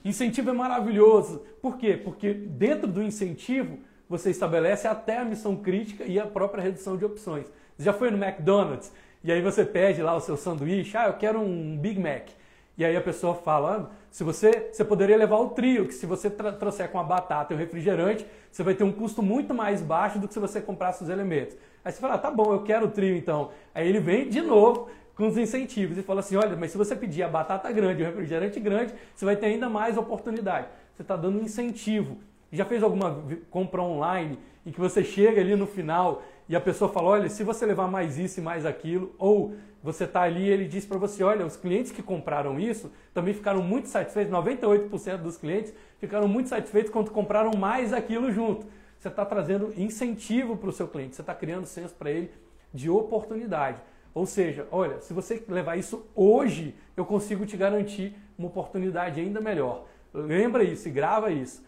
[0.04, 1.46] Incentivo é maravilhoso.
[1.62, 1.96] Por quê?
[1.96, 7.06] Porque dentro do incentivo você estabelece até a missão crítica e a própria redução de
[7.06, 7.48] opções.
[7.78, 8.92] Você já foi no McDonald's
[9.24, 12.30] e aí você pede lá o seu sanduíche, ah, eu quero um Big Mac.
[12.82, 16.08] E aí a pessoa fala, ah, se você, você poderia levar o trio, que se
[16.08, 19.84] você trouxer com a batata e o refrigerante, você vai ter um custo muito mais
[19.84, 21.56] baixo do que se você comprasse os elementos.
[21.86, 23.52] Aí você fala, ah, tá bom, eu quero o trio então.
[23.76, 26.96] Aí ele vem de novo com os incentivos e fala assim, olha, mas se você
[26.96, 30.66] pedir a batata grande e o refrigerante grande, você vai ter ainda mais oportunidade.
[30.96, 32.18] Você está dando um incentivo.
[32.52, 33.16] Já fez alguma
[33.52, 37.46] compra online em que você chega ali no final e a pessoa fala, olha, se
[37.46, 40.98] você levar mais isso e mais aquilo, ou você está ali e ele diz para
[40.98, 46.28] você, olha, os clientes que compraram isso também ficaram muito satisfeitos, 98% dos clientes ficaram
[46.28, 48.66] muito satisfeitos quando compraram mais aquilo junto.
[49.00, 52.30] Você está trazendo incentivo para o seu cliente, você está criando senso para ele
[52.74, 53.80] de oportunidade.
[54.14, 59.40] Ou seja, olha, se você levar isso hoje, eu consigo te garantir uma oportunidade ainda
[59.40, 59.86] melhor.
[60.14, 61.64] Lembra isso e grava isso.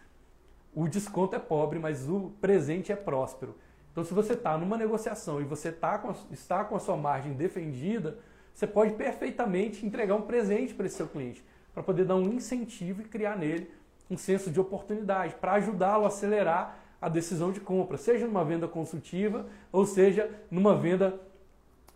[0.76, 3.56] O desconto é pobre, mas o presente é próspero.
[3.94, 6.98] Então, se você está numa negociação e você tá com a, está com a sua
[6.98, 8.18] margem defendida,
[8.52, 13.04] você pode perfeitamente entregar um presente para esse seu cliente, para poder dar um incentivo
[13.04, 13.70] e criar nele
[14.10, 18.68] um senso de oportunidade, para ajudá-lo a acelerar a decisão de compra, seja numa venda
[18.68, 21.20] consultiva ou seja numa venda,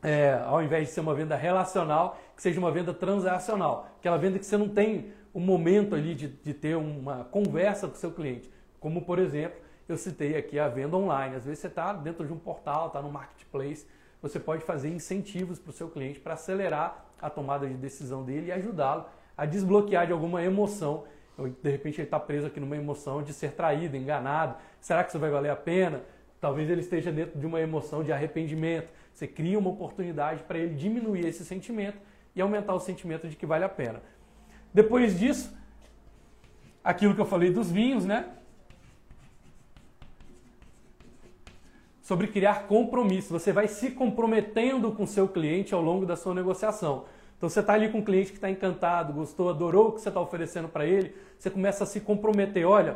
[0.03, 4.37] é, ao invés de ser uma venda relacional, que seja uma venda transacional, aquela venda
[4.37, 8.11] que você não tem o momento ali de, de ter uma conversa com o seu
[8.11, 11.35] cliente, como por exemplo eu citei aqui a venda online.
[11.35, 13.85] Às vezes você está dentro de um portal, está no marketplace,
[14.21, 18.47] você pode fazer incentivos para o seu cliente para acelerar a tomada de decisão dele
[18.47, 19.05] e ajudá-lo
[19.37, 21.05] a desbloquear de alguma emoção.
[21.61, 24.55] De repente ele está preso aqui numa emoção de ser traído, enganado.
[24.81, 26.01] Será que isso vai valer a pena?
[26.41, 28.89] Talvez ele esteja dentro de uma emoção de arrependimento.
[29.13, 31.97] Você cria uma oportunidade para ele diminuir esse sentimento
[32.35, 34.01] e aumentar o sentimento de que vale a pena.
[34.73, 35.55] Depois disso,
[36.83, 38.29] aquilo que eu falei dos vinhos, né?
[42.07, 43.33] Sobre criar compromisso.
[43.33, 47.03] Você vai se comprometendo com o seu cliente ao longo da sua negociação.
[47.35, 50.07] Então você está ali com um cliente que está encantado, gostou, adorou o que você
[50.07, 52.65] está oferecendo para ele, você começa a se comprometer.
[52.65, 52.95] Olha,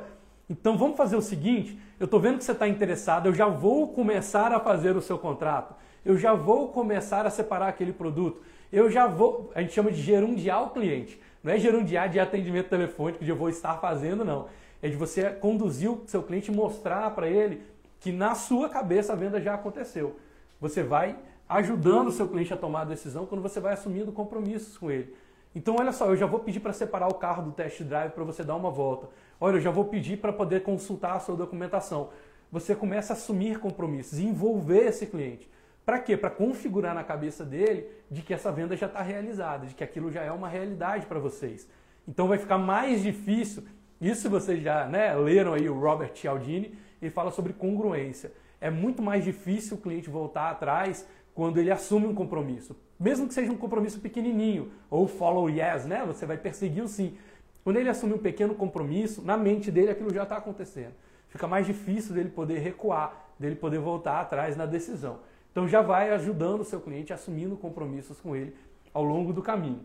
[0.50, 3.90] então vamos fazer o seguinte: eu estou vendo que você está interessado, eu já vou
[3.90, 8.42] começar a fazer o seu contrato, eu já vou começar a separar aquele produto,
[8.72, 9.52] eu já vou.
[9.54, 11.20] A gente chama de gerundiar o cliente.
[11.44, 14.48] Não é gerundiar de atendimento telefônico, de eu vou estar fazendo, não.
[14.82, 17.62] É de você conduzir o seu cliente, mostrar para ele
[18.02, 20.20] que na sua cabeça a venda já aconteceu.
[20.60, 24.78] Você vai ajudando o seu cliente a tomar a decisão quando você vai assumindo compromissos
[24.78, 25.16] com ele.
[25.54, 28.24] Então, olha só, eu já vou pedir para separar o carro do test drive para
[28.24, 29.08] você dar uma volta.
[29.40, 32.10] Olha, eu já vou pedir para poder consultar a sua documentação.
[32.52, 35.50] Você começa a assumir compromissos, envolver esse cliente.
[35.86, 36.16] Para quê?
[36.16, 40.12] Para configurar na cabeça dele de que essa venda já está realizada, de que aquilo
[40.12, 41.68] já é uma realidade para vocês.
[42.08, 43.64] Então vai ficar mais difícil.
[44.00, 48.32] Isso vocês já né, leram aí o Robert Cialdini, ele fala sobre congruência.
[48.60, 52.76] É muito mais difícil o cliente voltar atrás quando ele assume um compromisso.
[53.00, 56.04] Mesmo que seja um compromisso pequenininho, ou follow yes, né?
[56.06, 57.18] Você vai perseguir o sim.
[57.64, 60.94] Quando ele assume um pequeno compromisso, na mente dele aquilo já está acontecendo.
[61.30, 65.20] Fica mais difícil dele poder recuar, dele poder voltar atrás na decisão.
[65.52, 68.56] Então já vai ajudando o seu cliente assumindo compromissos com ele
[68.94, 69.82] ao longo do caminho.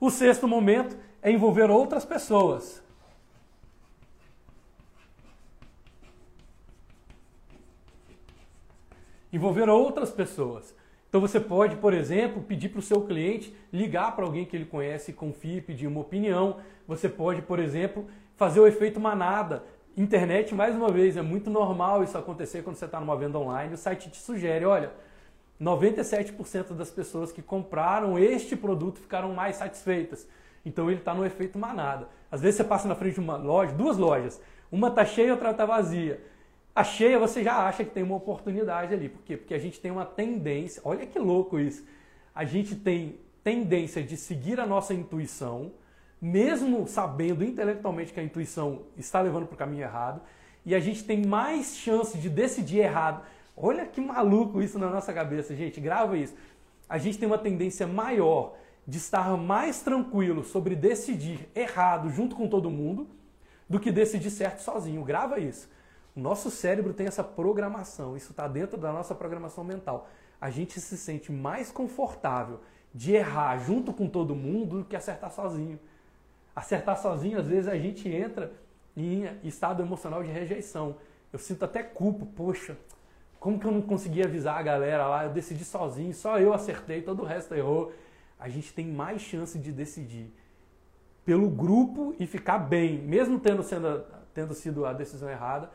[0.00, 2.82] O sexto momento é envolver outras pessoas.
[9.32, 10.74] Envolver outras pessoas.
[11.08, 14.64] Então você pode, por exemplo, pedir para o seu cliente ligar para alguém que ele
[14.64, 16.58] conhece confie e pedir uma opinião.
[16.86, 18.06] Você pode, por exemplo,
[18.36, 19.64] fazer o efeito manada.
[19.96, 23.74] Internet, mais uma vez, é muito normal isso acontecer quando você está numa venda online.
[23.74, 24.92] O site te sugere, olha,
[25.60, 30.28] 97% das pessoas que compraram este produto ficaram mais satisfeitas.
[30.64, 32.08] Então ele está no efeito manada.
[32.30, 35.30] Às vezes você passa na frente de uma loja, duas lojas, uma está cheia e
[35.32, 36.22] outra está vazia.
[36.74, 39.08] A cheia você já acha que tem uma oportunidade ali.
[39.08, 39.36] Por quê?
[39.36, 41.84] Porque a gente tem uma tendência, olha que louco isso.
[42.34, 45.72] A gente tem tendência de seguir a nossa intuição,
[46.20, 50.20] mesmo sabendo intelectualmente que a intuição está levando para o caminho errado,
[50.64, 53.24] e a gente tem mais chance de decidir errado.
[53.56, 56.34] Olha que maluco isso na nossa cabeça, gente, grava isso.
[56.88, 58.54] A gente tem uma tendência maior
[58.86, 63.08] de estar mais tranquilo sobre decidir errado junto com todo mundo
[63.68, 65.02] do que decidir certo sozinho.
[65.04, 65.68] Grava isso.
[66.16, 70.08] O nosso cérebro tem essa programação, isso está dentro da nossa programação mental.
[70.40, 72.60] A gente se sente mais confortável
[72.92, 75.78] de errar junto com todo mundo do que acertar sozinho.
[76.54, 78.52] Acertar sozinho, às vezes, a gente entra
[78.96, 80.96] em estado emocional de rejeição.
[81.32, 82.76] Eu sinto até culpa, poxa,
[83.38, 85.24] como que eu não consegui avisar a galera lá?
[85.24, 87.92] Eu decidi sozinho, só eu acertei, todo o resto errou.
[88.38, 90.32] A gente tem mais chance de decidir
[91.24, 94.04] pelo grupo e ficar bem, mesmo tendo, sendo,
[94.34, 95.70] tendo sido a decisão errada,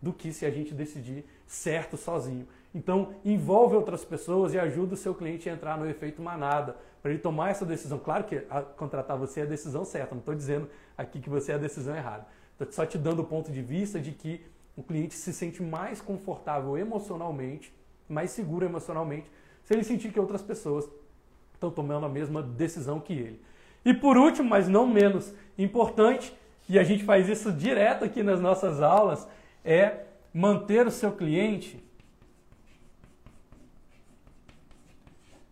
[0.00, 2.46] do que se a gente decidir certo sozinho.
[2.74, 7.10] Então, envolve outras pessoas e ajuda o seu cliente a entrar no efeito manada, para
[7.10, 7.98] ele tomar essa decisão.
[7.98, 8.40] Claro que
[8.76, 11.96] contratar você é a decisão certa, não estou dizendo aqui que você é a decisão
[11.96, 12.26] errada.
[12.52, 14.44] Estou só te dando o ponto de vista de que
[14.76, 17.72] o cliente se sente mais confortável emocionalmente,
[18.08, 19.30] mais seguro emocionalmente,
[19.64, 20.88] se ele sentir que outras pessoas
[21.54, 23.40] estão tomando a mesma decisão que ele.
[23.84, 26.34] E por último, mas não menos importante,
[26.68, 29.26] e a gente faz isso direto aqui nas nossas aulas,
[29.64, 31.82] é manter o seu cliente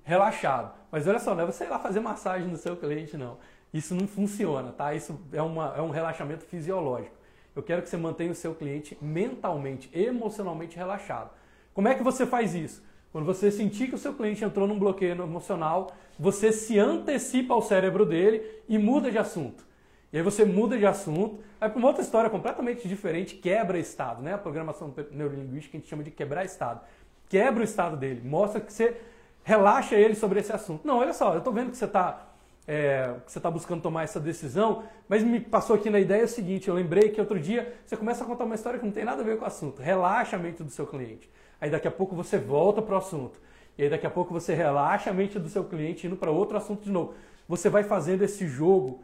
[0.05, 0.75] relaxado.
[0.91, 3.37] Mas olha só, não é você ir lá fazer massagem no seu cliente, não.
[3.73, 4.95] Isso não funciona, tá?
[4.95, 7.15] Isso é, uma, é um relaxamento fisiológico.
[7.55, 11.31] Eu quero que você mantenha o seu cliente mentalmente, emocionalmente relaxado.
[11.75, 12.83] Como é que você faz isso?
[13.13, 17.63] Quando você sentir que o seu cliente entrou num bloqueio emocional, você se antecipa ao
[17.63, 19.67] cérebro dele e muda de assunto.
[20.13, 24.23] E aí você muda de assunto, vai para uma outra história completamente diferente, quebra estado,
[24.23, 24.35] né?
[24.35, 26.81] A programação neurolinguística a gente chama de quebrar estado.
[27.29, 28.97] Quebra o estado dele, mostra que você
[29.43, 30.87] relaxa ele sobre esse assunto.
[30.87, 32.29] Não, olha só, eu estou vendo que você está
[32.69, 36.29] é, que você está buscando tomar essa decisão, mas me passou aqui na ideia o
[36.29, 39.07] seguinte, eu lembrei que outro dia você começa a contar uma história que não tem
[39.07, 39.81] nada a ver com o assunto.
[39.81, 41.31] Relaxa a mente do seu cliente.
[41.59, 43.41] Aí daqui a pouco você volta para o assunto.
[43.79, 46.59] E aí daqui a pouco você relaxa a mente do seu cliente indo para outro
[46.59, 47.15] assunto de novo.
[47.49, 49.03] Você vai fazendo esse jogo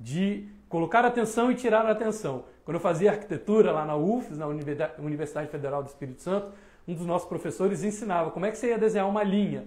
[0.00, 2.46] de colocar atenção e tirar atenção.
[2.64, 6.50] Quando eu fazia arquitetura lá na UFES, na Universidade Federal do Espírito Santo,
[6.88, 9.66] um dos nossos professores ensinava como é que você ia desenhar uma linha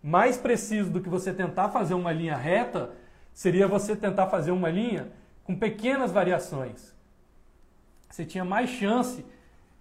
[0.00, 2.92] mais preciso do que você tentar fazer uma linha reta
[3.32, 5.10] seria você tentar fazer uma linha
[5.42, 6.94] com pequenas variações.
[8.08, 9.26] Você tinha mais chance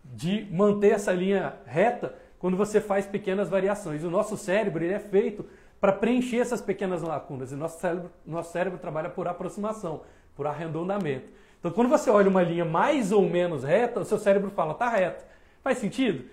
[0.03, 4.03] de manter essa linha reta quando você faz pequenas variações.
[4.03, 5.45] O nosso cérebro ele é feito
[5.79, 7.51] para preencher essas pequenas lacunas.
[7.51, 10.01] E nosso cérebro, nosso cérebro trabalha por aproximação,
[10.35, 11.31] por arredondamento.
[11.59, 14.89] Então, quando você olha uma linha mais ou menos reta, o seu cérebro fala, tá
[14.89, 15.25] reta.
[15.63, 16.25] Faz sentido?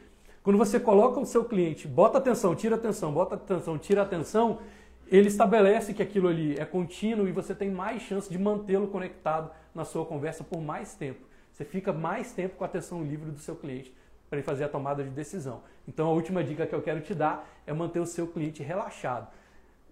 [0.43, 4.59] Quando você coloca o seu cliente, bota atenção, tira atenção, bota atenção, tira atenção,
[5.07, 9.51] ele estabelece que aquilo ali é contínuo e você tem mais chance de mantê-lo conectado
[9.75, 11.21] na sua conversa por mais tempo.
[11.53, 13.95] Você fica mais tempo com a atenção livre do seu cliente
[14.29, 15.63] para ele fazer a tomada de decisão.
[15.87, 19.29] Então a última dica que eu quero te dar é manter o seu cliente relaxado.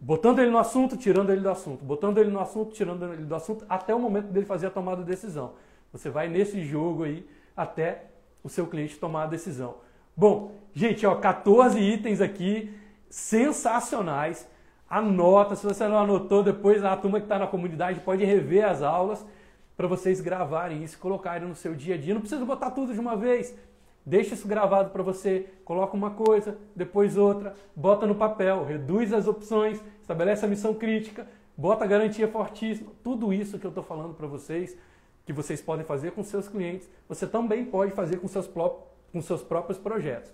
[0.01, 3.35] Botando ele no assunto, tirando ele do assunto, botando ele no assunto, tirando ele do
[3.35, 5.55] assunto, até o momento dele fazer a tomada de decisão.
[5.93, 8.05] Você vai nesse jogo aí até
[8.43, 9.77] o seu cliente tomar a decisão.
[10.17, 12.73] Bom, gente, ó, 14 itens aqui
[13.11, 14.49] sensacionais.
[14.89, 18.83] Anota, se você não anotou, depois a turma que está na comunidade pode rever as
[18.83, 19.25] aulas
[19.77, 22.15] para vocês gravarem isso, colocarem no seu dia a dia.
[22.15, 23.55] Não precisa botar tudo de uma vez.
[24.09, 29.29] Deixa isso gravado para você, coloca uma coisa, depois outra, bota no papel, reduz as
[29.29, 32.91] opções, estabelece a missão crítica, bota a garantia fortíssima.
[33.05, 34.75] Tudo isso que eu estou falando para vocês,
[35.27, 38.49] que vocês podem fazer com seus clientes, você também pode fazer com seus
[39.13, 40.33] com seus próprios projetos.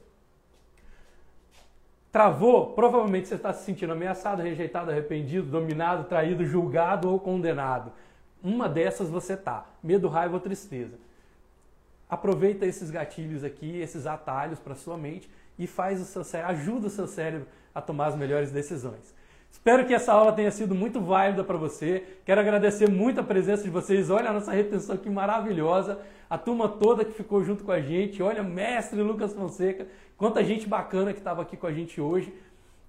[2.12, 2.74] Travou?
[2.74, 7.90] Provavelmente você está se sentindo ameaçado, rejeitado, arrependido, dominado, traído, julgado ou condenado.
[8.40, 9.66] Uma dessas você tá.
[9.82, 10.96] Medo, raiva ou tristeza.
[12.14, 16.86] Aproveita esses gatilhos aqui, esses atalhos para sua mente e faz o seu cérebro, ajuda
[16.86, 19.12] o seu cérebro a tomar as melhores decisões.
[19.50, 22.04] Espero que essa aula tenha sido muito válida para você.
[22.24, 24.10] Quero agradecer muito a presença de vocês.
[24.10, 25.98] Olha a nossa retenção aqui maravilhosa
[26.30, 28.22] a turma toda que ficou junto com a gente.
[28.22, 29.86] Olha, mestre Lucas Fonseca,
[30.16, 32.32] quanta gente bacana que estava aqui com a gente hoje.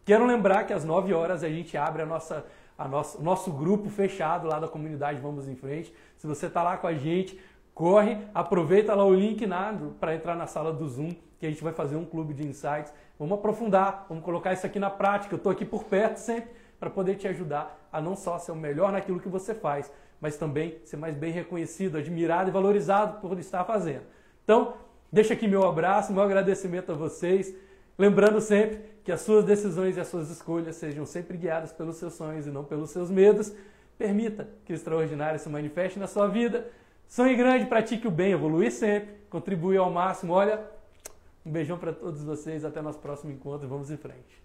[0.05, 2.45] Quero lembrar que às 9 horas a gente abre a nossa,
[2.77, 5.91] a nossa, o nosso grupo fechado lá da comunidade Vamos em Frente.
[6.17, 7.39] Se você está lá com a gente,
[7.75, 9.45] corre, aproveita lá o link
[9.99, 12.91] para entrar na sala do Zoom, que a gente vai fazer um clube de insights.
[13.19, 15.35] Vamos aprofundar, vamos colocar isso aqui na prática.
[15.35, 18.55] Eu estou aqui por perto sempre para poder te ajudar a não só ser o
[18.55, 23.37] melhor naquilo que você faz, mas também ser mais bem reconhecido, admirado e valorizado por
[23.37, 24.03] estar fazendo.
[24.45, 24.75] Então,
[25.11, 27.53] deixa aqui meu abraço, meu agradecimento a vocês.
[27.97, 32.13] Lembrando sempre que as suas decisões e as suas escolhas sejam sempre guiadas pelos seus
[32.13, 33.53] sonhos e não pelos seus medos.
[33.97, 36.67] Permita que o extraordinário se manifeste na sua vida.
[37.07, 40.33] Sonhe grande, pratique o bem, evolui sempre, contribui ao máximo.
[40.33, 40.61] Olha,
[41.45, 44.44] um beijão para todos vocês, até nosso próximo encontro, vamos em frente.